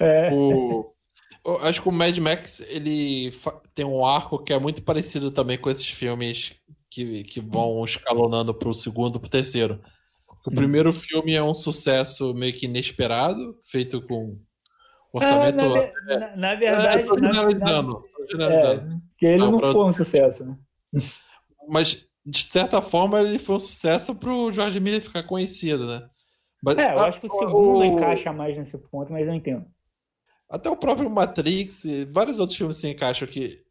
[0.00, 0.30] É.
[0.32, 0.90] O...
[1.48, 3.30] Eu acho que o Mad Max ele
[3.74, 8.52] tem um arco que é muito parecido também com esses filmes que, que vão escalonando
[8.52, 9.80] pro segundo, pro terceiro.
[10.46, 14.38] O primeiro filme é um sucesso meio que inesperado, feito com
[15.12, 15.64] orçamento.
[15.64, 16.98] É, na, na, na, verdade.
[16.98, 18.04] É, tô generalizando.
[18.16, 18.92] Tô generalizando.
[18.92, 19.72] É, que ele não, não pra...
[19.72, 20.56] foi um sucesso, né?
[21.68, 26.08] Mas, de certa forma, ele foi um sucesso pro George Miller ficar conhecido, né?
[26.62, 27.84] Mas, é, eu acho que o segundo o...
[27.84, 29.64] encaixa mais nesse ponto, mas eu entendo.
[30.48, 33.62] Até o próprio Matrix e vários outros filmes se encaixam que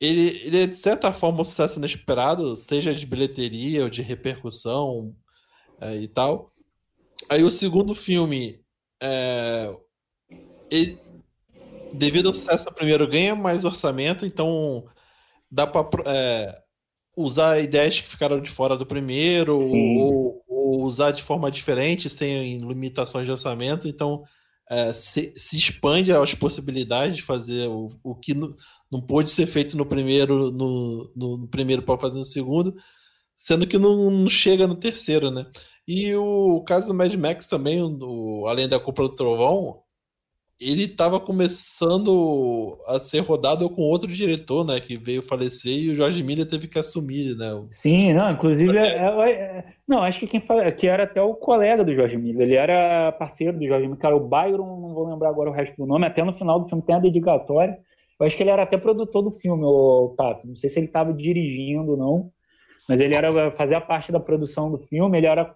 [0.00, 5.14] ele, ele é, de certa forma, um sucesso inesperado, seja de bilheteria ou de repercussão,
[5.80, 6.52] é, e tal.
[7.28, 8.60] Aí o segundo filme,
[9.02, 9.70] é,
[10.70, 10.98] ele,
[11.92, 14.84] devido ao sucesso do primeiro, ganha mais orçamento, então
[15.50, 16.62] dá para é,
[17.16, 22.58] usar ideias que ficaram de fora do primeiro, ou, ou, usar de forma diferente, sem
[22.58, 24.22] limitações de orçamento, então
[24.70, 28.56] é, se, se, expande as possibilidades de fazer o, o que no,
[28.90, 32.72] não pôde ser feito no primeiro, no, no, no primeiro para fazer no segundo,
[33.36, 35.44] sendo que não, não, chega no terceiro, né?
[35.88, 39.82] E o caso do Mad Max também, o, além da Cúpula do Trovão,
[40.60, 44.78] ele estava começando a ser rodado com outro diretor, né?
[44.78, 47.48] Que veio falecer e o Jorge Miller teve que assumir, né?
[47.70, 48.76] Sim, não, inclusive.
[48.76, 50.42] É, é, é, não, acho que quem
[50.76, 52.42] que era até o colega do Jorge Miller.
[52.42, 55.76] Ele era parceiro do Jorge Miller, cara, o Byron, não vou lembrar agora o resto
[55.78, 57.78] do nome, até no final do filme tem a dedicatória.
[58.18, 60.46] Eu acho que ele era até produtor do filme, o Pato.
[60.46, 62.30] Não sei se ele estava dirigindo ou não,
[62.86, 65.46] mas ele era fazia parte da produção do filme, ele era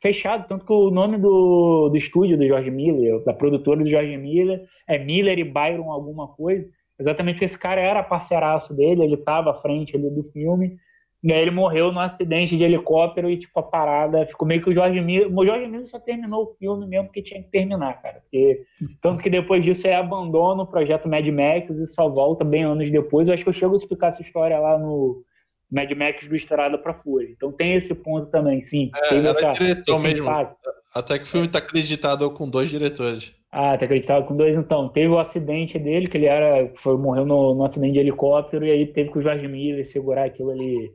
[0.00, 4.16] fechado, tanto que o nome do, do estúdio do George Miller, da produtora do George
[4.16, 6.66] Miller, é Miller e Byron alguma coisa,
[6.98, 10.78] exatamente porque esse cara era parceiraço dele, ele estava à frente ali do filme,
[11.22, 14.70] e aí ele morreu num acidente de helicóptero e, tipo, a parada ficou meio que
[14.70, 15.30] o George Miller...
[15.30, 18.20] O George Miller só terminou o filme mesmo porque tinha que terminar, cara.
[18.20, 18.64] Porque,
[19.02, 22.90] tanto que depois disso ele abandona o projeto Mad Max e só volta bem anos
[22.90, 23.28] depois.
[23.28, 25.22] Eu acho que eu chego a explicar essa história lá no,
[25.70, 27.28] Mad Max do Estrada para Fúria.
[27.30, 28.90] Então tem esse ponto também, sim.
[28.94, 30.22] É, tem essa, direção esse mesmo.
[30.22, 30.70] impacto.
[30.94, 33.34] Até que o filme tá acreditado com dois diretores.
[33.52, 34.88] Ah, tá acreditado com dois então.
[34.88, 36.72] Teve o acidente dele, que ele era.
[36.76, 40.24] Foi, morreu no, no acidente de helicóptero, e aí teve que o Jorge Miller segurar
[40.24, 40.90] aquilo ali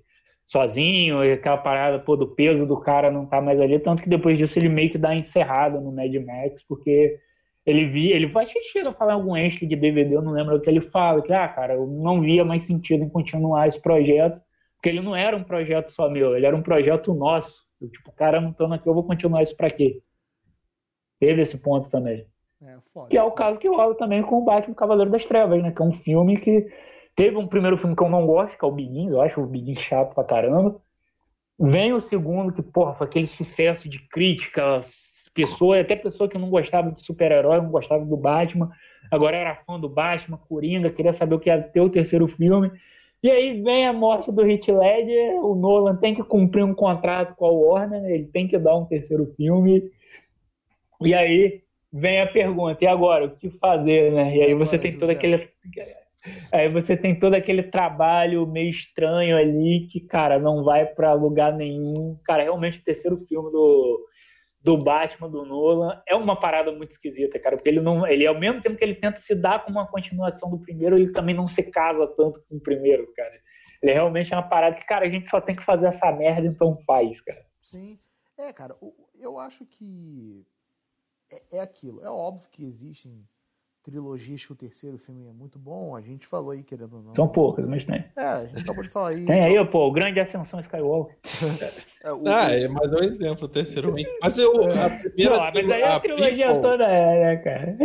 [0.45, 3.79] sozinho, e aquela parada, pô, do peso do cara não tá mais ali.
[3.79, 7.17] Tanto que depois disso ele meio que dá encerrada no Mad Max, porque
[7.65, 10.33] ele via, ele acho que chega a falar em algum extra de DVD, eu não
[10.33, 13.67] lembro o que ele fala, que, ah, cara, eu não via mais sentido em continuar
[13.67, 14.39] esse projeto,
[14.85, 17.65] porque ele não era um projeto só meu, ele era um projeto nosso.
[17.81, 19.99] Eu, tipo, cara, não tô aqui, eu vou continuar isso pra quê?
[21.19, 22.27] Teve esse ponto também.
[22.61, 23.09] É, foda.
[23.09, 25.71] Que é o caso que rola também com o Batman Cavaleiro das Trevas, né?
[25.71, 26.67] Que é um filme que
[27.15, 29.47] teve um primeiro filme que eu não gosto, que é o Begins, eu acho o
[29.47, 30.79] Begins chato pra caramba.
[31.59, 34.81] Vem o segundo, que, porra, foi aquele sucesso de crítica,
[35.33, 38.69] pessoa, até pessoa que não gostava de super-herói, não gostava do Batman,
[39.09, 42.71] agora era fã do Batman, Coringa, queria saber o que ia ter o terceiro filme.
[43.25, 47.33] E aí vem a morte do Heath Ledger, o Nolan tem que cumprir um contrato
[47.33, 49.89] com a Warner, ele tem que dar um terceiro filme.
[51.01, 54.37] E aí vem a pergunta, e agora, o que fazer, né?
[54.37, 55.49] E aí você tem todo aquele
[56.51, 61.51] aí você tem todo aquele trabalho meio estranho ali que, cara, não vai para lugar
[61.51, 62.15] nenhum.
[62.25, 64.05] Cara, realmente o terceiro filme do
[64.65, 68.37] do Batman do Nolan é uma parada muito esquisita, cara, porque ele não, ele ao
[68.37, 71.45] mesmo tempo que ele tenta se dar com uma continuação do primeiro, ele também não
[71.45, 73.31] se casa tanto com o primeiro, cara.
[73.83, 76.47] Ele realmente é uma parada que, cara, a gente só tem que fazer essa merda,
[76.47, 77.45] então faz, cara.
[77.61, 77.99] Sim.
[78.35, 78.75] É, cara,
[79.19, 80.43] eu acho que
[81.31, 82.03] é, é aquilo.
[82.03, 83.23] É óbvio que existem
[83.85, 85.95] trilogias que o terceiro filme é muito bom.
[85.95, 87.13] A gente falou aí, querendo ou não.
[87.13, 88.03] São poucas, mas tem.
[88.17, 89.25] É, a gente acabou de falar aí.
[89.25, 91.15] Tem aí, pô, o Grande Ascensão Skywalker.
[92.03, 93.93] é, o, ah, é mais um exemplo, o terceiro.
[94.21, 95.37] Mas eu, a primeira.
[95.37, 97.77] Não, mas aí a, a trilogia prequel, toda é, né, cara?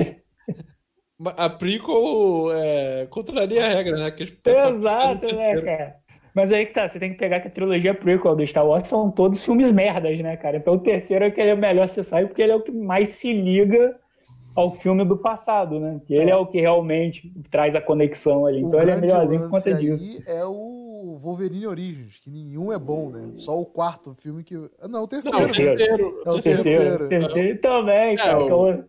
[1.36, 4.10] A prequel é, contraria a regra, né?
[4.10, 5.96] Que Exato, né, cara?
[6.34, 8.88] Mas aí que tá, você tem que pegar que a trilogia prequel do Star Wars
[8.88, 10.56] são todos filmes merdas, né, cara?
[10.56, 12.72] Então o terceiro é que ele é melhor você sair porque ele é o que
[12.72, 13.98] mais se liga
[14.54, 16.00] ao filme do passado, né?
[16.06, 18.60] Que ele é, é o que realmente traz a conexão ali.
[18.60, 20.22] Então ele é melhorzinho por conta disso.
[20.26, 23.32] é o Wolverine Origins, que nenhum é bom, né?
[23.34, 24.56] Só o quarto filme que.
[24.88, 25.38] Não, o terceiro.
[25.38, 26.22] Não, o terceiro.
[26.24, 27.08] É o terceiro.
[27.08, 28.40] terceiro também, cara.
[28.40, 28.84] É, o...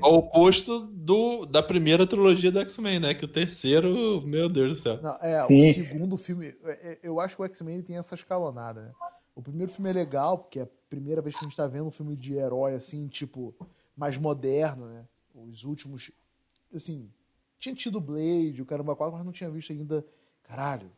[0.00, 3.14] Ao oposto do, da primeira trilogia do X-Men, né?
[3.14, 5.02] Que o terceiro, meu Deus do céu.
[5.02, 5.70] Não, é, Sim.
[5.70, 6.54] o segundo filme.
[7.02, 8.90] Eu acho que o X-Men tem essa escalonada, né?
[9.34, 11.86] O primeiro filme é legal, porque é a primeira vez que a gente tá vendo
[11.86, 13.54] um filme de herói, assim, tipo,
[13.96, 15.04] mais moderno, né?
[15.34, 16.10] Os últimos.
[16.74, 17.10] Assim,
[17.58, 20.04] tinha tido Blade, o Caramba 4, mas não tinha visto ainda.
[20.42, 20.90] Caralho,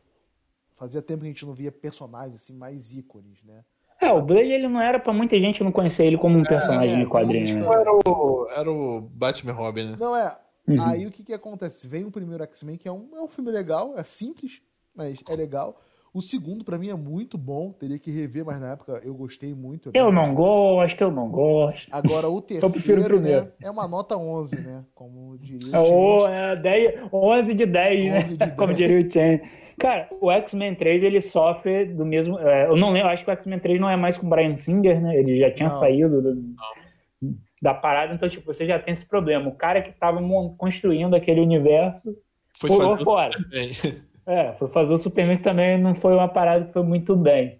[0.75, 3.63] fazia tempo que a gente não via personagens assim mais ícones, né?
[4.01, 6.47] É, o Blade ele não era pra muita gente não conhecer ele como um é,
[6.47, 7.59] personagem é, de quadrinho.
[7.59, 7.65] Né?
[7.65, 9.97] Era, o, era o Batman Robin, né?
[9.99, 10.37] Não, é.
[10.67, 10.81] Uhum.
[10.81, 11.87] Aí o que que acontece?
[11.87, 14.61] Vem o primeiro X-Men, que é um, é um filme legal, é simples,
[14.95, 15.81] mas é legal.
[16.13, 17.71] O segundo, para mim, é muito bom.
[17.71, 19.91] Teria que rever, mas na época eu gostei muito.
[19.93, 21.87] Eu não gosto, eu não gosto.
[21.91, 24.83] Agora, o terceiro né, é uma nota 11, né?
[24.95, 28.19] Como diria o oh, é 10, 11 de 10, 11 né?
[28.21, 28.53] De 10.
[28.57, 29.41] Como diria o Chen.
[29.77, 32.37] Cara, o X-Men 3, ele sofre do mesmo...
[32.39, 34.53] É, eu não lembro, acho que o X-Men 3 não é mais com o Brian
[34.53, 35.17] Singer, né?
[35.17, 35.79] Ele já tinha não.
[35.79, 36.35] saído do,
[37.61, 38.13] da parada.
[38.13, 39.47] Então, tipo, você já tem esse problema.
[39.47, 40.21] O cara que tava
[40.57, 42.15] construindo aquele universo
[42.57, 43.31] foi pulou fora.
[44.29, 47.59] É, foi fazer o Superman que também não foi uma parada que foi muito bem.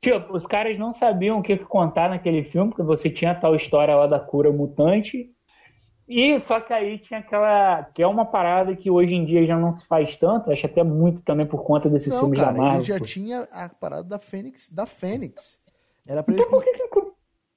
[0.00, 3.56] Tipo, os caras não sabiam o que contar naquele filme, porque você tinha a tal
[3.56, 5.32] história lá da cura mutante.
[6.08, 7.82] E só que aí tinha aquela.
[7.92, 10.84] que é uma parada que hoje em dia já não se faz tanto, acho até
[10.84, 12.76] muito também por conta desses não, filmes cara, da Marvel.
[12.76, 15.58] Ele já tinha a parada da Fênix, da Fênix.
[16.06, 16.50] Era pra então, ele...
[16.52, 16.88] por que, que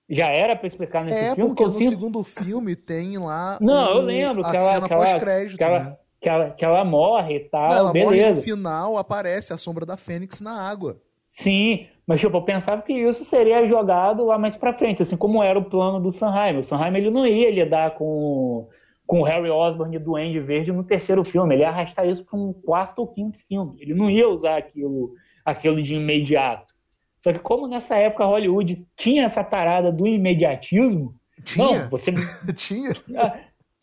[0.10, 1.50] já era para explicar nesse é, filme?
[1.50, 1.90] Porque no sinto...
[1.92, 3.60] segundo filme tem lá.
[3.62, 3.98] Não, o...
[3.98, 4.44] eu lembro.
[4.44, 5.54] A aquela, cena pós-crédito.
[5.54, 5.98] Aquela, né?
[6.20, 8.16] Que ela, que ela morre e tal, ela beleza.
[8.16, 11.02] Morre no final aparece a sombra da Fênix na água.
[11.28, 15.44] Sim, mas tipo, eu pensava que isso seria jogado lá mais pra frente, assim como
[15.44, 16.58] era o plano do Sanheim.
[16.58, 18.68] O Sanheim ele não ia lidar com,
[19.06, 22.26] com o Harry Osborn e do Duende Verde no terceiro filme, ele ia arrastar isso
[22.26, 23.76] para um quarto ou quinto filme.
[23.80, 25.14] Ele não ia usar aquilo,
[25.46, 26.74] aquilo de imediato.
[27.20, 31.14] Só que como nessa época Hollywood tinha essa parada do imediatismo,
[31.44, 31.84] tinha?
[31.84, 32.12] Não, você
[32.56, 32.94] tinha.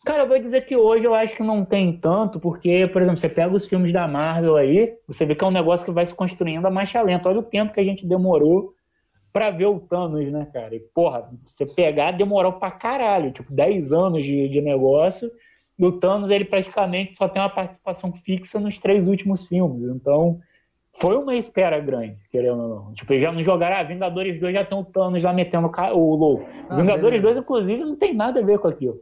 [0.07, 3.19] Cara, eu vou dizer que hoje eu acho que não tem tanto, porque, por exemplo,
[3.19, 6.05] você pega os filmes da Marvel aí, você vê que é um negócio que vai
[6.05, 7.27] se construindo a marcha lenta.
[7.27, 8.73] Olha o tempo que a gente demorou
[9.33, 10.73] para ver o Thanos, né, cara?
[10.73, 15.29] E, porra, você pegar, demorou pra caralho, tipo, 10 anos de, de negócio.
[15.77, 19.93] E o Thanos, ele praticamente só tem uma participação fixa nos três últimos filmes.
[19.93, 20.39] Então,
[20.93, 22.93] foi uma espera grande, querendo ou não.
[22.93, 26.45] Tipo, já não jogaram, ah, Vingadores 2 já tem o Thanos lá metendo o louco.
[26.69, 27.23] Ah, Vingadores beleza.
[27.23, 29.01] 2, inclusive, não tem nada a ver com aquilo.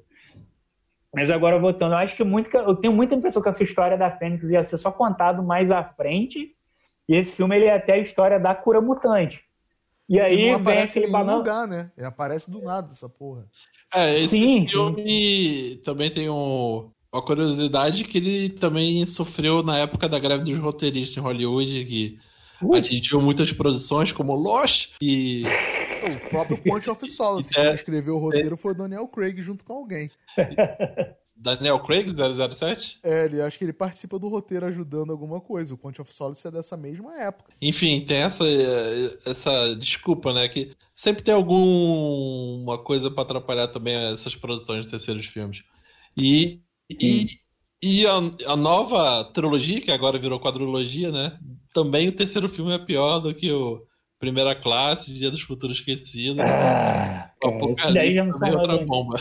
[1.16, 4.12] Mas agora voltando, eu acho que muito, eu tenho muita impressão que essa história da
[4.12, 6.54] Fênix ia ser só contado mais à frente
[7.08, 9.42] E esse filme ele é até a história da cura mutante.
[10.10, 11.38] E aí não vem aparece aquele banana.
[11.38, 11.92] lugar, né?
[11.98, 13.46] Ele aparece do nada, essa porra.
[13.94, 20.08] É, esse Sim, filme também tem um, uma curiosidade que ele também sofreu na época
[20.10, 22.20] da greve dos roteiristas em Hollywood, que
[22.62, 22.80] Ui.
[22.80, 25.44] atingiu muitas produções como Lost e
[26.26, 27.66] O próprio Point of Solace, É.
[27.66, 30.10] quem escreveu o roteiro foi o Daniel Craig junto com alguém.
[31.38, 33.00] Daniel Craig 007.
[33.04, 35.74] É, ele, acho que ele participa do roteiro ajudando alguma coisa.
[35.74, 37.52] O Point of Solace é dessa mesma época.
[37.62, 38.44] Enfim, tem essa,
[39.26, 40.48] essa desculpa, né?
[40.48, 45.64] Que sempre tem alguma coisa pra atrapalhar também essas produções de terceiros filmes.
[46.18, 47.26] E, e,
[47.86, 51.38] e a, a nova trilogia, que agora virou quadrilogia, né?
[51.74, 53.86] Também o terceiro filme é pior do que o
[54.18, 56.40] Primeira Classe, Dia dos Futuros Esquecidos.
[56.40, 59.16] Ah, o cara, esses daí já não são é outra nada- bomba.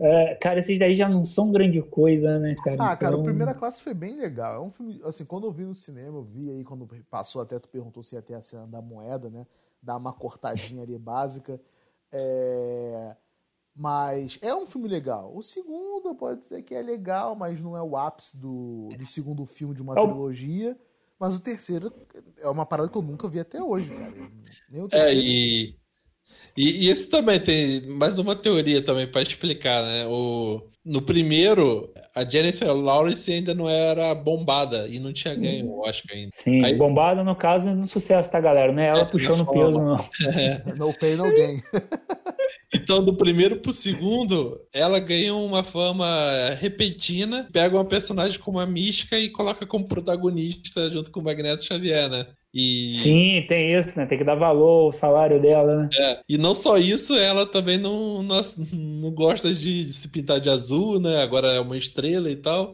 [0.00, 2.76] É, cara, esses daí já não são grande coisa, né, cara?
[2.84, 4.56] Ah, cara, Então, o Primeira Classe foi bem legal.
[4.56, 7.58] É um filme, assim, quando eu vi no cinema, eu vi aí, quando passou até,
[7.58, 9.46] tu perguntou se ia ter a cena da moeda, né?
[9.82, 11.60] Dar uma cortadinha ali básica.
[12.12, 13.16] É...
[13.76, 15.36] Mas é um filme legal.
[15.36, 19.44] O segundo pode dizer que é legal, mas não é o ápice do, do segundo
[19.44, 20.78] filme de uma É trilogia.
[21.18, 21.92] Mas o terceiro
[22.38, 24.12] é uma parada que eu nunca vi até hoje, cara.
[24.68, 25.76] Nem o É, e,
[26.56, 30.06] e, e esse também tem mais uma teoria também pra explicar, né?
[30.06, 35.80] O, no primeiro, a Jennifer Lawrence ainda não era bombada e não tinha ganho o
[35.80, 36.30] Oscar ainda.
[36.34, 38.70] Sim, Aí- bombada no caso no sucesso, tá, galera?
[38.70, 39.96] Não é ela É, puxando na peso, não.
[40.76, 41.62] No pain, no gain.
[42.72, 46.06] Então, do primeiro pro segundo, ela ganha uma fama
[46.60, 51.64] repentina, pega uma personagem como a Mística e coloca como protagonista junto com o Magneto
[51.64, 52.26] Xavier, né?
[52.54, 54.06] E, Sim, tem isso, né?
[54.06, 55.88] Tem que dar valor ao salário dela, né?
[55.98, 58.40] é, e não só isso, ela também não, não,
[58.72, 61.20] não gosta de se pintar de azul, né?
[61.20, 62.72] Agora é uma estrela e tal.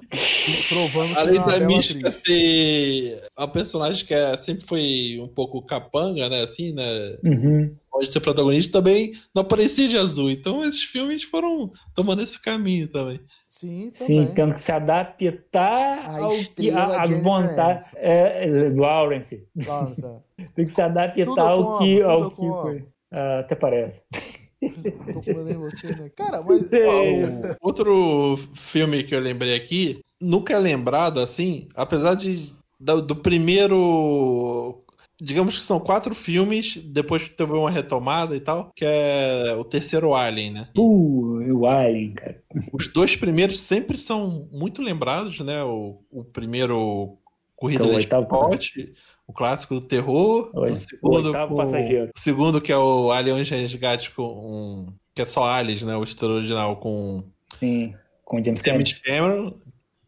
[0.69, 2.23] Provando que Além é da Mística atriz.
[2.23, 6.43] ser a personagem que é- sempre foi um pouco capanga, né?
[6.43, 7.17] Assim, né?
[7.25, 7.75] Uhum.
[7.91, 10.31] Pode ser protagonista também não aparecia de azul.
[10.31, 13.19] Então esses filmes foram tomando esse caminho também.
[13.51, 14.35] Sim, Sim, também.
[14.35, 17.93] tendo que se adaptar A ao que, a- às vontades.
[17.97, 19.45] É, Lawrence.
[19.57, 20.23] Nossa,
[20.55, 22.01] Tem que se adaptar Tudo ao como, que.
[22.01, 22.85] Ao que foi.
[23.11, 24.01] Ah, até parece.
[25.59, 26.11] você, né?
[26.15, 26.71] Cara, mas.
[26.73, 33.17] O Outro filme que eu lembrei aqui, nunca é lembrado assim, apesar de do, do
[33.17, 34.81] primeiro.
[35.21, 39.65] Digamos que são quatro filmes, depois que teve uma retomada e tal, que é o
[39.65, 40.69] terceiro Alien, né?
[40.77, 42.43] Uh, o Alien, cara.
[42.73, 45.63] Os dois primeiros sempre são muito lembrados, né?
[45.63, 47.19] O, o primeiro
[47.55, 48.93] Corrida é o oitavo Esporte,
[49.27, 52.11] o clássico do terror, Oi, o o segundo, com- passageiro.
[52.17, 55.95] o segundo que é o Alien Resgate com um, que é só Aliens, né?
[55.97, 57.23] O estouro original com
[57.59, 57.95] Sim,
[58.25, 58.85] com James Cameron.
[59.05, 59.53] Cameron,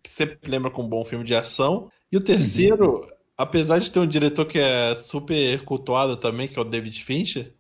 [0.03, 1.91] que sempre lembra com um bom filme de ação.
[2.11, 3.07] E o terceiro,
[3.37, 7.53] apesar de ter um diretor que é super cultuado também, que é o David Fincher,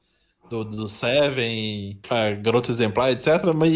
[0.49, 3.73] do, do Seven, a Garota Exemplar, etc., mas,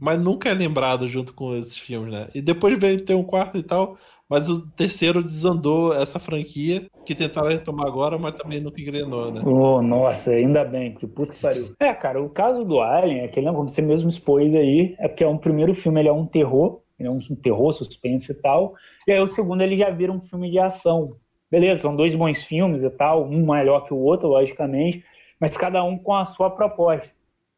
[0.00, 2.28] mas nunca é lembrado junto com esses filmes, né?
[2.34, 3.96] E depois veio ter um quarto e tal,
[4.28, 9.40] mas o terceiro desandou essa franquia, que tentaram retomar agora, mas também nunca engrenou, né?
[9.44, 11.64] Oh, nossa, ainda bem, que puta que pariu.
[11.80, 15.08] É, cara, o caso do Alien, é que ele, como você mesmo expôs aí, é
[15.08, 18.34] porque é um primeiro filme, ele é um terror, ele é um terror, suspense e
[18.36, 18.74] tal,
[19.08, 21.16] e aí o segundo ele já vira um filme de ação.
[21.50, 25.04] Beleza, são dois bons filmes e tal, um melhor que o outro, logicamente,
[25.40, 27.10] mas cada um com a sua proposta.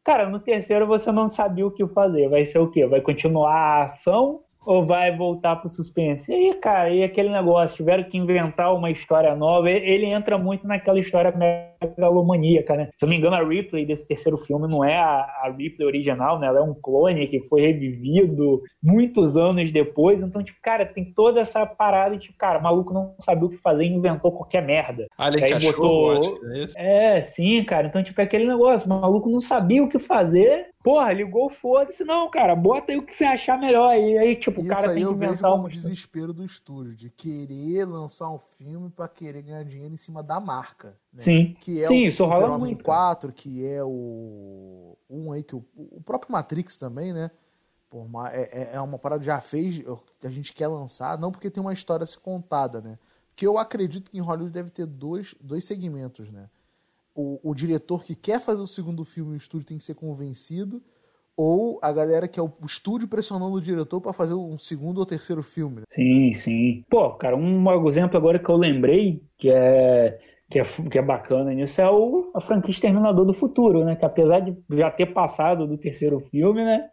[0.03, 2.27] Cara, no terceiro você não sabia o que fazer.
[2.27, 2.85] Vai ser o quê?
[2.85, 6.31] Vai continuar a ação ou vai voltar pro suspense?
[6.31, 9.69] E aí, cara, e aquele negócio, tiveram que inventar uma história nova.
[9.69, 11.31] Ele entra muito naquela história
[11.87, 12.89] megalomaníaca, né?
[12.95, 15.85] Se eu não me engano, a Ripley desse terceiro filme não é a, a Ripley
[15.87, 16.47] original, né?
[16.47, 20.21] Ela é um clone que foi revivido muitos anos depois.
[20.21, 23.49] Então, tipo, cara, tem toda essa parada de, tipo, cara, o maluco não sabia o
[23.49, 25.07] que fazer e inventou qualquer merda.
[25.17, 27.15] Alien Aí Cachorro, botou- acho que é.
[27.17, 27.87] É, sim, cara.
[27.87, 30.67] Então, tipo, é aquele negócio, o maluco não sabia o que fazer.
[30.83, 32.03] Porra, ligou, foda-se.
[32.03, 33.95] Não, cara, bota aí o que você achar melhor.
[33.95, 37.85] E aí, tipo, o cara aí tem que inventar uma desespero do estúdio, de querer
[37.85, 40.95] lançar um filme pra querer ganhar dinheiro em cima da marca.
[41.13, 41.21] Né?
[41.21, 41.55] Sim.
[41.61, 42.97] Que é Sim, o isso rola Super-Homem muito, cara.
[42.97, 44.97] 4, que é o.
[45.09, 47.29] Um aí que o, o próprio Matrix também, né?
[47.89, 49.79] Por ma- é, é- é uma parada que já fez,
[50.19, 52.97] que a gente quer lançar, não porque tem uma história a ser contada, né?
[53.29, 56.49] Porque eu acredito que em Hollywood deve ter dois, dois segmentos, né?
[57.15, 60.81] O, o diretor que quer fazer o segundo filme o estúdio tem que ser convencido,
[61.37, 65.05] ou a galera que é o, estúdio pressionando o diretor pra fazer um segundo ou
[65.05, 65.77] terceiro filme.
[65.77, 65.83] né?
[65.89, 66.83] Sim, sim.
[66.89, 70.19] Pô, cara, um exemplo agora que eu lembrei, que é,
[70.53, 73.95] que é, que é bacana nisso, é o, a franquia Exterminador do Futuro, né?
[73.95, 76.89] Que apesar de já ter passado do terceiro filme, né?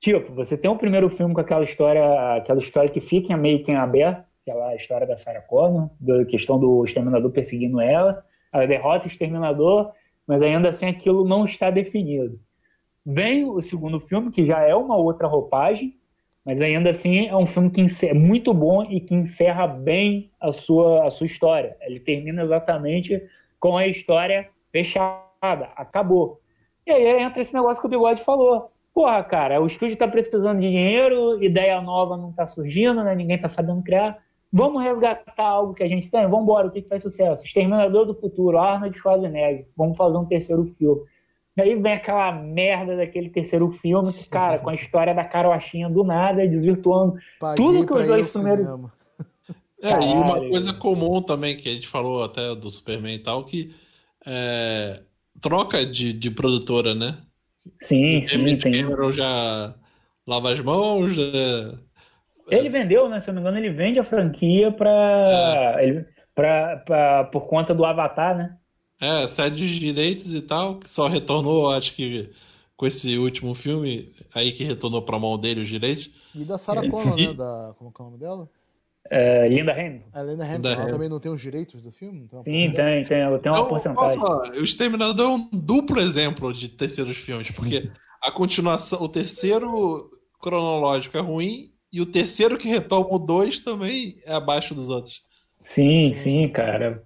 [0.00, 3.70] Tipo, você tem o primeiro filme com aquela história, aquela história que fica meio que
[3.70, 9.04] em aberto, aquela história da Sarah Connor, da questão do Exterminador perseguindo ela, ela derrota
[9.04, 9.92] o Exterminador,
[10.26, 12.40] mas ainda assim aquilo não está definido.
[13.04, 15.96] Vem o segundo filme, que já é uma outra roupagem,
[16.46, 20.52] mas ainda assim é um filme que é muito bom e que encerra bem a
[20.52, 21.76] sua, a sua história.
[21.80, 23.20] Ele termina exatamente
[23.58, 26.40] com a história fechada, acabou.
[26.86, 28.60] E aí entra esse negócio que o Bigode falou.
[28.94, 33.12] Porra, cara, o estúdio está precisando de dinheiro, ideia nova não está surgindo, né?
[33.16, 34.16] ninguém está sabendo criar.
[34.52, 36.22] Vamos resgatar algo que a gente tem?
[36.28, 37.44] Vamos embora, o que, que faz sucesso?
[37.44, 39.66] Exterminador do Futuro, Arnold Schwarzenegger.
[39.76, 41.02] Vamos fazer um terceiro filme.
[41.56, 45.88] E aí vem aquela merda daquele terceiro filme, que, cara, com a história da carochinha
[45.88, 48.66] do nada, desvirtuando Paguei tudo que os dois primeiros.
[49.82, 53.44] É, e uma coisa comum também que a gente falou até do Superman e tal,
[53.44, 53.74] que
[54.26, 55.00] é,
[55.40, 57.18] troca de, de produtora, né?
[57.80, 58.28] Sim, sim.
[58.28, 59.74] James Cameron já
[60.26, 61.14] lava as mãos.
[61.14, 61.22] Já...
[62.48, 63.20] Ele vendeu, né?
[63.20, 65.88] Se eu não me engano, ele vende a franquia pra, é.
[65.88, 68.56] ele, pra, pra, por conta do Avatar, né?
[69.00, 72.30] É, cede os direitos e tal, que só retornou, acho que
[72.76, 76.10] com esse último filme, aí que retornou pra mão dele os direitos.
[76.34, 77.32] E da Sarah Connor, né?
[77.32, 78.48] Da, como é o nome dela?
[79.10, 80.08] É, Linda Hamilton.
[80.12, 82.20] A Linda Hamilton, ela também não tem os direitos do filme?
[82.20, 84.18] Então, Sim, tem, tem, ela tem uma então, porcentagem.
[84.18, 87.90] Nossa, o Exterminador é um duplo exemplo de terceiros filmes, porque
[88.22, 94.16] a continuação, o terceiro cronológico é ruim e o terceiro que retoma o dois também
[94.24, 95.22] é abaixo dos outros.
[95.66, 97.02] Sim, sim, cara.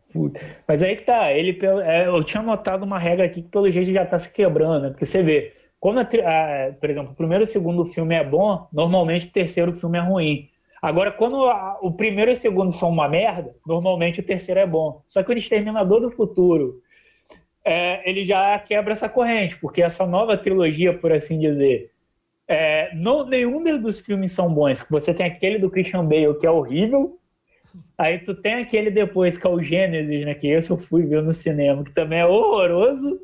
[0.68, 3.90] Mas aí que tá, ele, é, eu tinha notado uma regra aqui que pelo jeito
[3.90, 4.90] já tá se quebrando, né?
[4.90, 8.22] Porque você vê, quando, a, a, por exemplo, o primeiro e o segundo filme é
[8.22, 10.50] bom, normalmente o terceiro filme é ruim.
[10.82, 14.66] Agora, quando a, o primeiro e o segundo são uma merda, normalmente o terceiro é
[14.66, 15.02] bom.
[15.08, 16.82] Só que o Exterminador do Futuro,
[17.64, 21.90] é, ele já quebra essa corrente, porque essa nova trilogia, por assim dizer,
[22.46, 24.86] é, não, nenhum dos filmes são bons.
[24.90, 27.19] Você tem aquele do Christian Bale, que é horrível,
[27.96, 30.34] Aí tu tem aquele depois que é o Gênesis, né?
[30.34, 33.20] Que esse eu fui ver no cinema, que também é horroroso.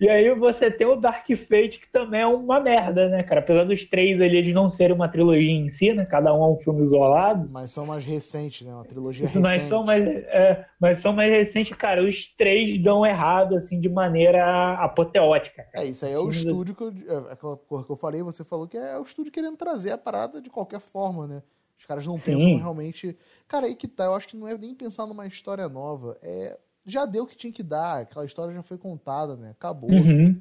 [0.00, 3.40] E aí você tem o Dark Fate, que também é uma merda, né, cara?
[3.40, 6.04] Apesar dos três ali eles não serem uma trilogia em si, né?
[6.04, 7.48] Cada um é um filme isolado.
[7.50, 8.74] Mas são mais recentes, né?
[8.74, 9.42] Uma trilogia Isso, recente.
[9.42, 12.02] Mas são mais, é, mas são mais recentes, cara.
[12.04, 15.64] Os três dão errado, assim, de maneira apoteótica.
[15.72, 15.84] Cara.
[15.84, 18.44] É, isso aí é o estúdio que eu, é, aquela porra que eu falei, você
[18.44, 21.42] falou que é o estúdio querendo trazer a parada de qualquer forma, né?
[21.78, 22.36] Os caras não Sim.
[22.36, 23.16] pensam realmente.
[23.48, 24.04] Cara, aí que tá.
[24.04, 26.18] Eu acho que não é nem pensar numa história nova.
[26.22, 26.58] É.
[26.84, 28.02] Já deu o que tinha que dar.
[28.02, 29.50] Aquela história já foi contada, né?
[29.50, 29.90] Acabou.
[29.90, 30.40] Uhum.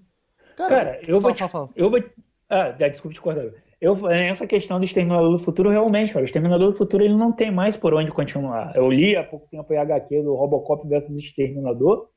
[0.56, 1.70] Cara, Cara, eu, fala, vou te, fala, fala.
[1.76, 2.04] eu vou.
[2.50, 3.46] Ah, desculpa te cortar.
[3.82, 7.32] Eu, essa questão do Exterminador do Futuro, realmente, cara, o Exterminador do Futuro ele não
[7.32, 8.76] tem mais por onde continuar.
[8.76, 12.10] Eu li há pouco tempo o HQ do Robocop versus Exterminador.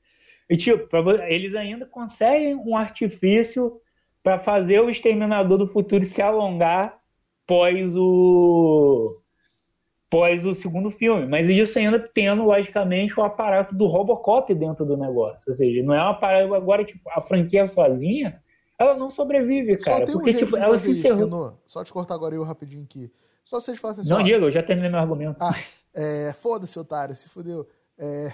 [0.48, 0.88] E, tipo,
[1.26, 3.80] eles ainda conseguem um artifício
[4.22, 6.98] para fazer o Exterminador do Futuro se alongar
[7.46, 9.20] pós o
[10.10, 14.96] pós o segundo filme, mas isso ainda tendo logicamente o aparato do Robocop dentro do
[14.96, 18.42] negócio, ou seja, não é uma parada agora tipo a franquia sozinha,
[18.78, 21.58] ela não sobrevive, cara, Só porque um tipo ela se encerrou.
[21.66, 23.10] Só te cortar agora eu rapidinho aqui.
[23.44, 24.10] Só vocês façam assim.
[24.10, 25.36] Não, Diego, eu já terminei meu argumento.
[25.40, 25.54] Ah,
[25.92, 27.66] é, foda-se, otário, se fudeu.
[27.98, 28.32] É,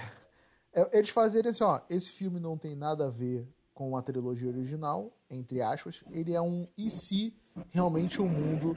[0.75, 4.49] é, eles fazerem assim, ó, esse filme não tem nada a ver com a trilogia
[4.49, 7.35] original, entre aspas, ele é um e se
[7.70, 8.76] realmente o mundo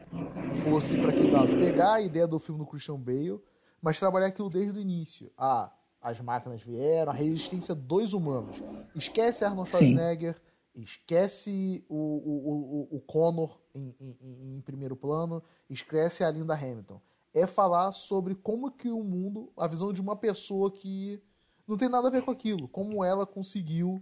[0.64, 1.58] fosse para aquele lado.
[1.58, 3.42] Pegar a ideia do filme do Christian Bale,
[3.82, 5.32] mas trabalhar aquilo desde o início.
[5.38, 5.72] Ah,
[6.02, 8.62] as máquinas vieram, a resistência dos humanos.
[8.96, 10.82] Esquece Arnold Schwarzenegger, Sim.
[10.82, 17.02] esquece o, o, o, o Connor em, em, em, primeiro plano, esquece a Linda Hamilton.
[17.34, 21.22] É falar sobre como que o mundo, a visão de uma pessoa que
[21.68, 24.02] não tem nada a ver com aquilo, como ela conseguiu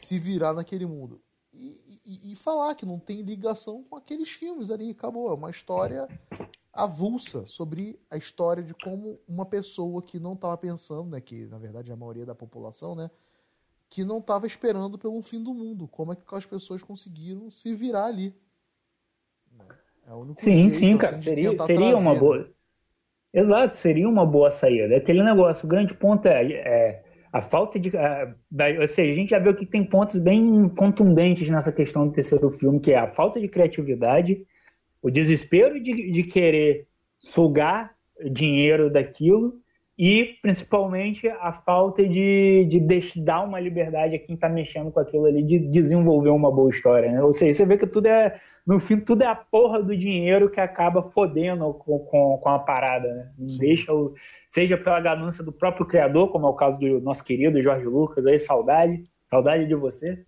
[0.00, 1.20] se virar naquele mundo
[1.58, 4.90] e, e, e, falar que não tem ligação com aqueles filmes ali.
[4.90, 5.30] Acabou.
[5.30, 6.06] É uma história
[6.72, 11.58] avulsa sobre a história de como uma pessoa que não estava pensando, né, que na
[11.58, 13.10] verdade é a maioria da população, né,
[13.88, 15.88] que não estava esperando pelo fim do mundo.
[15.88, 18.34] Como é que aquelas pessoas conseguiram se virar ali?
[20.06, 21.18] É o único sim, jeito, sim, assim, cara.
[21.18, 22.38] seria seria uma boa.
[22.38, 22.50] Né?
[23.32, 24.94] Exato, seria uma boa saída.
[24.94, 27.05] É aquele negócio, o grande ponto é, é
[27.36, 27.94] a falta de.
[27.96, 32.06] A, da, ou seja, a gente já viu que tem pontos bem contundentes nessa questão
[32.06, 34.46] do terceiro filme, que é a falta de criatividade,
[35.02, 36.86] o desespero de, de querer
[37.18, 37.94] sugar
[38.32, 39.60] dinheiro daquilo
[39.98, 42.80] e principalmente a falta de, de
[43.22, 47.10] dar uma liberdade a quem está mexendo com aquilo ali de desenvolver uma boa história.
[47.10, 47.22] Né?
[47.22, 50.50] Ou seja, você vê que tudo é, no fim, tudo é a porra do dinheiro
[50.50, 53.08] que acaba fodendo com, com, com a parada.
[53.08, 53.32] Né?
[53.38, 54.12] Não deixa o,
[54.46, 58.26] seja pela ganância do próprio criador, como é o caso do nosso querido Jorge Lucas,
[58.26, 60.26] aí, saudade, saudade de você.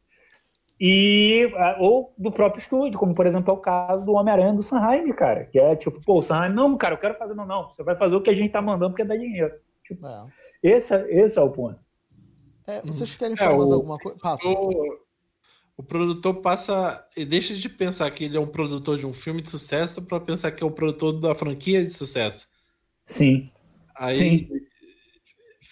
[0.80, 1.46] E
[1.78, 5.44] ou do próprio estúdio, como por exemplo é o caso do Homem-Aranha do Sanheim, cara,
[5.46, 7.96] que é tipo, pô, o Sanheim, não, cara, eu quero fazer, não, não, você vai
[7.96, 9.52] fazer o que a gente tá mandando porque dá dinheiro.
[9.84, 10.26] Tipo, é.
[10.62, 11.80] esse, esse é o ponto.
[12.66, 14.18] É, vocês querem falar é, mais alguma coisa?
[14.44, 14.98] O,
[15.78, 19.40] o produtor passa e deixa de pensar que ele é um produtor de um filme
[19.40, 22.46] de sucesso para pensar que é o um produtor da franquia de sucesso.
[23.04, 23.50] Sim.
[23.96, 24.48] Aí Sim.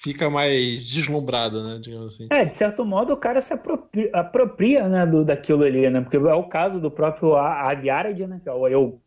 [0.07, 1.81] Fica mais deslumbrado, né?
[1.83, 2.29] Digamos assim.
[2.31, 6.01] É, de certo modo o cara se apropria, apropria né, do, daquilo ali, né?
[6.01, 8.41] Porque é o caso do próprio Aviarad, né?
[8.41, 8.99] Que é o, é o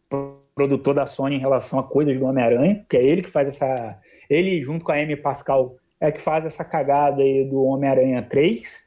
[0.54, 3.98] produtor da Sony em relação a coisas do Homem-Aranha, que é ele que faz essa.
[4.30, 8.78] Ele, junto com a Amy Pascal, é que faz essa cagada aí do Homem-Aranha 3.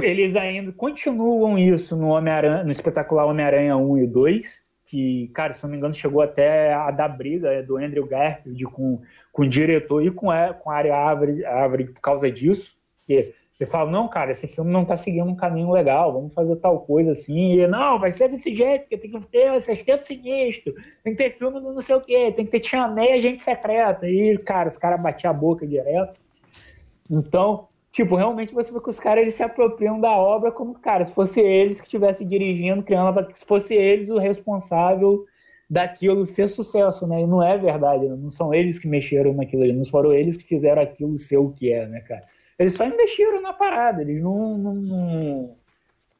[0.00, 4.63] Eles ainda continuam isso no Homem-Aranha, no espetacular Homem-Aranha 1 e 2,
[4.94, 8.64] que, cara, se não me engano, chegou até a dar briga é, do Andrew Garfield
[8.66, 9.00] com,
[9.32, 12.76] com o diretor e com a, com a área árvore, árvore por causa disso.
[13.04, 16.54] Que ele fala, não, cara, esse filme não tá seguindo um caminho legal, vamos fazer
[16.56, 17.58] tal coisa assim.
[17.58, 20.72] E, não, vai ser desse jeito, porque tem que ter sexteto sinistro,
[21.02, 23.42] tem que ter filme do não sei o quê, tem que ter Tia May, gente
[23.42, 24.08] secreta.
[24.08, 26.20] E, cara, os caras batiam a boca direto.
[27.10, 31.04] Então, tipo, realmente você vê que os caras eles se apropriam da obra como, cara,
[31.04, 35.24] se fosse eles que estivessem dirigindo, criando, se fosse eles o responsável
[35.70, 37.22] daquilo ser sucesso, né?
[37.22, 40.82] E não é verdade, não são eles que mexeram naquilo, não foram eles que fizeram
[40.82, 42.26] aquilo ser o que é, né, cara?
[42.58, 44.58] Eles só investiram na parada, eles não.
[44.58, 45.56] não, não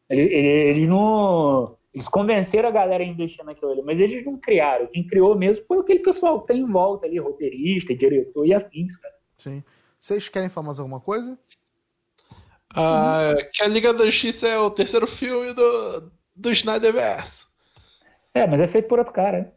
[0.08, 1.76] eles, eles, não.
[1.92, 4.86] Eles convenceram a galera a investir naquilo ali, mas eles não criaram.
[4.86, 8.96] Quem criou mesmo foi aquele pessoal que tem em volta ali, roteirista, diretor e afins,
[8.96, 9.14] cara.
[9.38, 9.62] Sim.
[9.98, 11.38] Vocês querem falar mais alguma coisa?
[12.74, 17.46] Ah, que a Liga da Justiça é o terceiro filme do, do Snyderverse.
[18.34, 19.52] É, mas é feito por outro cara.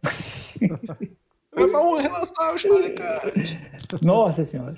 [0.61, 2.93] é bom relação ao Snyder
[4.03, 4.76] Nossa senhora.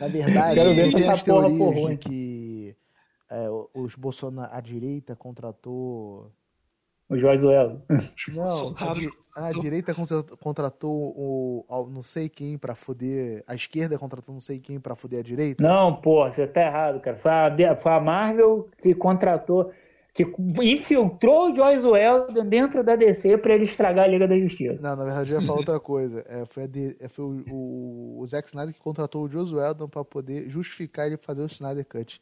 [0.00, 2.76] Na verdade, Quero ver tem as teorias de que
[3.30, 6.30] é, os Bolsonaro, a direita contratou.
[7.08, 7.82] O Josuelo.
[8.34, 8.74] Não,
[9.36, 9.94] a, a, direita
[10.40, 13.44] contratou o, não sei quem para foder.
[13.46, 15.62] A esquerda contratou não sei quem para foder a direita.
[15.62, 17.16] Não, pô, você tá errado, cara.
[17.16, 19.72] Foi a, foi a Marvel que contratou
[20.16, 20.24] que
[20.62, 24.88] infiltrou o Joyce Weldon dentro da DC para ele estragar a Liga da Justiça.
[24.88, 26.24] Não, na verdade eu ia falar outra coisa.
[26.26, 29.88] É, foi, de, é, foi o, o, o, Zack Snyder que contratou o Joyce Weldon
[29.88, 32.18] para poder justificar ele fazer o Snyder Cut.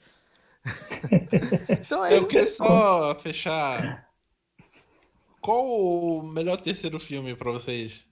[1.70, 4.08] então, é eu queria só fechar.
[5.44, 8.06] Qual o melhor terceiro filme para vocês?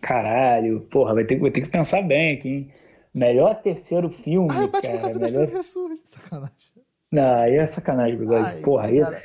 [0.00, 2.72] Caralho, porra, vai ter, vai ter que pensar bem aqui, hein?
[3.12, 5.18] Melhor terceiro filme, ah, cara.
[5.18, 5.48] Melhor...
[6.04, 6.54] Sacanagem.
[7.10, 8.62] Não, aí é sacanagem, bigode.
[8.62, 8.98] Porra, aí.
[9.00, 9.22] É cara,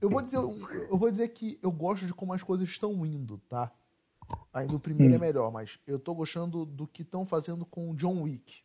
[0.00, 3.36] eu vou dizer, eu vou dizer que eu gosto de como as coisas estão indo,
[3.46, 3.70] tá?
[4.50, 5.22] Ainda o primeiro é hum.
[5.22, 8.62] é melhor, mas eu tô gostando do que estão fazendo com o John Wick.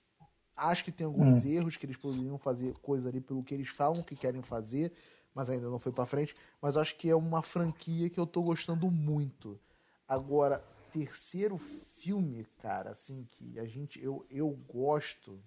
[0.55, 1.49] Acho que tem alguns hum.
[1.49, 4.93] erros que eles poderiam fazer coisa ali pelo que eles falam que querem fazer,
[5.35, 6.33] mas ainda não foi para frente.
[6.61, 9.59] Mas acho que é uma franquia que eu tô gostando muito.
[10.07, 10.63] Agora,
[10.93, 14.01] terceiro filme, cara, assim, que a gente.
[14.01, 15.37] Eu, eu gosto.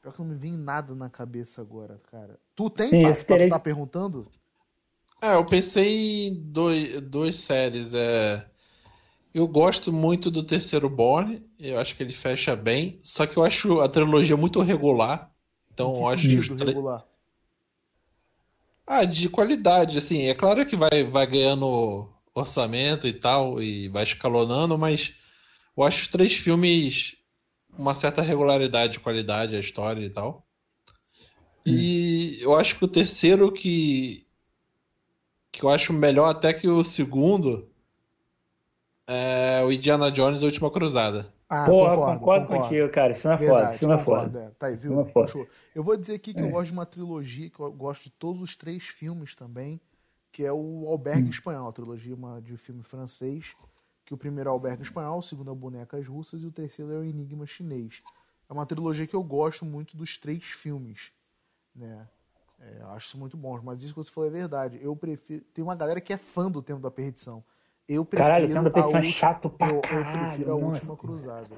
[0.00, 2.40] Pior que não me vem nada na cabeça agora, cara.
[2.56, 3.48] Tu tem, Sim, Pato, terei...
[3.48, 4.26] tu tá perguntando?
[5.20, 7.92] É, eu pensei em dois, dois séries.
[7.92, 8.48] É...
[9.34, 13.44] Eu gosto muito do terceiro Born, eu acho que ele fecha bem, só que eu
[13.44, 15.30] acho a trilogia muito regular.
[15.72, 17.06] Então eu acho que os regular?
[18.92, 20.22] Ah, de qualidade, assim.
[20.22, 25.14] É claro que vai, vai ganhando orçamento e tal, e vai escalonando, mas
[25.76, 27.14] eu acho os três filmes
[27.78, 30.44] uma certa regularidade de qualidade, a história e tal.
[31.64, 31.70] Hum.
[31.72, 34.26] E eu acho que o terceiro que
[35.52, 37.70] que eu acho melhor até que o segundo
[39.06, 41.32] é o Indiana Jones A Última Cruzada.
[41.52, 43.10] Ah, Porra, concordo, concordo, concordo, contigo, cara.
[43.10, 44.38] Isso não é foda, isso não é foda.
[44.38, 44.50] É.
[44.50, 45.00] Tá aí, viu?
[45.00, 46.44] É eu vou dizer aqui que é.
[46.44, 49.80] eu gosto de uma trilogia, que eu gosto de todos os três filmes também,
[50.30, 51.30] que é o Albergue hum.
[51.30, 53.56] Espanhol, a trilogia de filme francês,
[54.04, 56.52] que o primeiro é o Albergue Espanhol, o segundo é o Bonecas Russas e o
[56.52, 58.00] terceiro é o Enigma Chinês.
[58.48, 61.10] É uma trilogia que eu gosto muito dos três filmes,
[61.74, 62.06] né?
[62.60, 64.78] É, acho isso muito bom, mas isso que você falou é verdade.
[64.80, 65.42] Eu prefiro.
[65.52, 67.42] Tem uma galera que é fã do Tempo da Perdição.
[67.90, 68.28] Eu prefiro.
[68.28, 70.12] Caralho, o Tempo da Perdição é chato pra eu, caralho.
[70.12, 70.74] Eu prefiro a nossa.
[70.74, 71.50] Última Cruzada.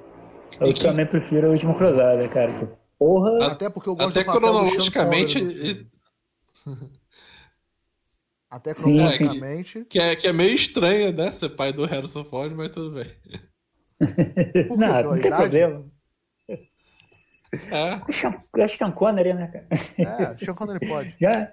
[0.58, 0.82] Eu que...
[0.82, 2.58] também prefiro a Última Cruzada, cara.
[2.58, 2.68] Que
[2.98, 3.46] porra.
[3.48, 5.86] Até porque eu gosto Até cronologicamente.
[8.50, 9.80] Até cronologicamente.
[9.80, 11.30] É, que, é, que é meio estranho, né?
[11.32, 13.10] Ser pai do Harrison Ford, mas tudo bem.
[14.74, 15.84] não, não tem problema.
[16.48, 18.00] É.
[18.08, 19.68] O Sean Connery, né, cara?
[19.98, 21.14] É, o Sean Connery pode.
[21.20, 21.52] Já,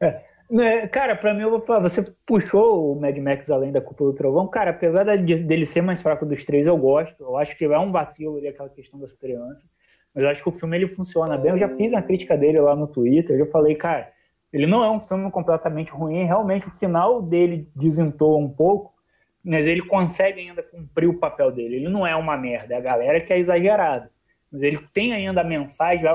[0.00, 0.24] é.
[0.50, 4.16] Né, cara, pra mim, eu vou você puxou o Mad Max além da Cúpula do
[4.16, 4.46] Trovão.
[4.48, 7.22] Cara, apesar dele ser mais fraco dos três, eu gosto.
[7.22, 9.68] Eu acho que é um vacilo ali aquela questão das crianças.
[10.14, 11.52] Mas eu acho que o filme ele funciona bem.
[11.52, 13.36] Eu já fiz uma crítica dele lá no Twitter.
[13.36, 14.12] Eu já falei, cara,
[14.52, 18.94] Ele não é um filme completamente ruim, realmente o final dele desentoa um pouco,
[19.42, 21.76] mas ele consegue ainda cumprir o papel dele.
[21.76, 24.10] Ele não é uma merda, é a galera que é exagerada.
[24.52, 26.12] Mas ele tem ainda a mensagem, a,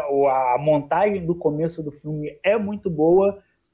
[0.55, 3.33] a montagem do começo do filme é muito boa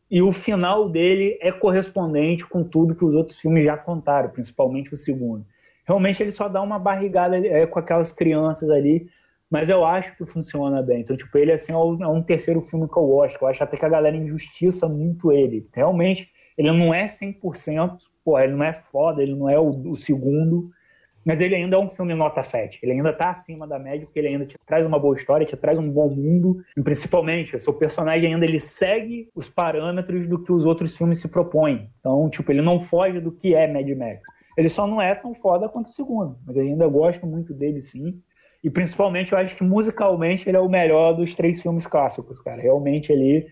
[0.10, 4.94] e o final dele é correspondente com tudo que os outros filmes já contaram, principalmente
[4.94, 5.46] o segundo.
[5.86, 9.08] Realmente ele só dá uma barrigada é, com aquelas crianças ali,
[9.50, 11.02] mas eu acho que funciona bem.
[11.02, 13.42] Então, tipo, ele assim, é um, é um terceiro filme que eu gosto.
[13.42, 15.68] Eu acho até que a galera injustiça muito ele.
[15.74, 19.96] Realmente, ele não é 100%, pô, ele não é foda, ele não é o, o
[19.96, 20.70] segundo,
[21.26, 22.80] mas ele ainda é um filme nota 7.
[22.84, 25.58] Ele ainda tá acima da média, porque ele ainda te traz uma boa história, te
[25.58, 30.42] traz um bom mundo, e principalmente, o seu personagem ainda ele segue os parâmetros do
[30.42, 31.90] que os outros filmes se propõem.
[32.00, 34.22] Então, tipo, ele não foge do que é Mad Max.
[34.56, 37.82] Ele só não é tão foda quanto o segundo, mas eu ainda gosto muito dele
[37.82, 38.22] sim.
[38.64, 42.62] E principalmente eu acho que musicalmente ele é o melhor dos três filmes clássicos, cara.
[42.62, 43.48] Realmente ele.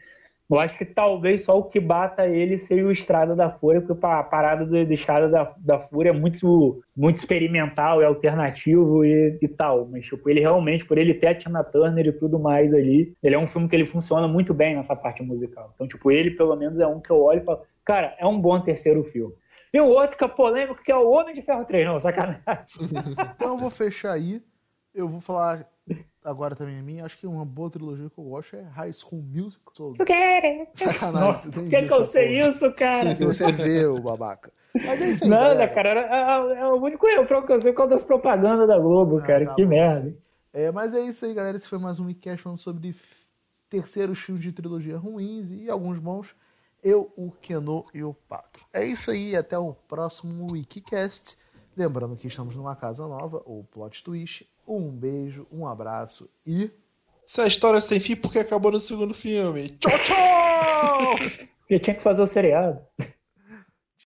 [0.49, 4.05] Eu acho que talvez só o que bata ele seja o Estrada da Fúria, porque
[4.05, 9.37] a parada do, do Estrada da, da Fúria é muito, muito experimental, é alternativo e,
[9.41, 9.87] e, tal.
[9.87, 13.35] Mas, tipo, ele realmente, por ele ter a Tina Turner e tudo mais ali, ele
[13.35, 15.71] é um filme que ele funciona muito bem nessa parte musical.
[15.73, 18.39] Então, tipo, ele pelo menos é um que eu olho e falo, cara, é um
[18.39, 19.33] bom terceiro filme.
[19.73, 22.43] E o outro que é polêmico, que é o Homem de Ferro 3, não, sacanagem.
[23.35, 24.39] então eu vou fechar aí.
[24.93, 25.67] Eu vou falar
[26.23, 27.05] agora também a minha.
[27.05, 29.93] Acho que uma boa trilogia que eu gosto é High School Musical.
[29.99, 30.67] Eu quero!
[30.73, 31.27] Sacanagem.
[31.27, 33.15] Nossa, por que, que eu sei isso, cara?
[33.15, 34.51] Que você vê, o babaca.
[34.73, 36.01] Mas é isso aí, Nada, cara.
[36.01, 39.45] É, é, o único erro que eu sei qual das propagandas da Globo, ah, cara.
[39.45, 40.15] Tá que bom, merda.
[40.51, 41.57] É, mas é isso aí, galera.
[41.57, 42.95] Esse foi mais um Wicast falando sobre
[43.69, 46.35] terceiros filmes de trilogia ruins e alguns bons.
[46.83, 48.59] Eu, o Keno e o Pato.
[48.73, 51.37] É isso aí, até o próximo Wikicast.
[51.75, 54.45] Lembrando que estamos numa casa nova, o Plot Twist.
[54.67, 56.71] Um beijo, um abraço e.
[57.25, 59.77] Essa história sem fim porque acabou no segundo filme.
[59.79, 61.15] Tchau, tchau!
[61.69, 62.81] Eu tinha que fazer o seriado.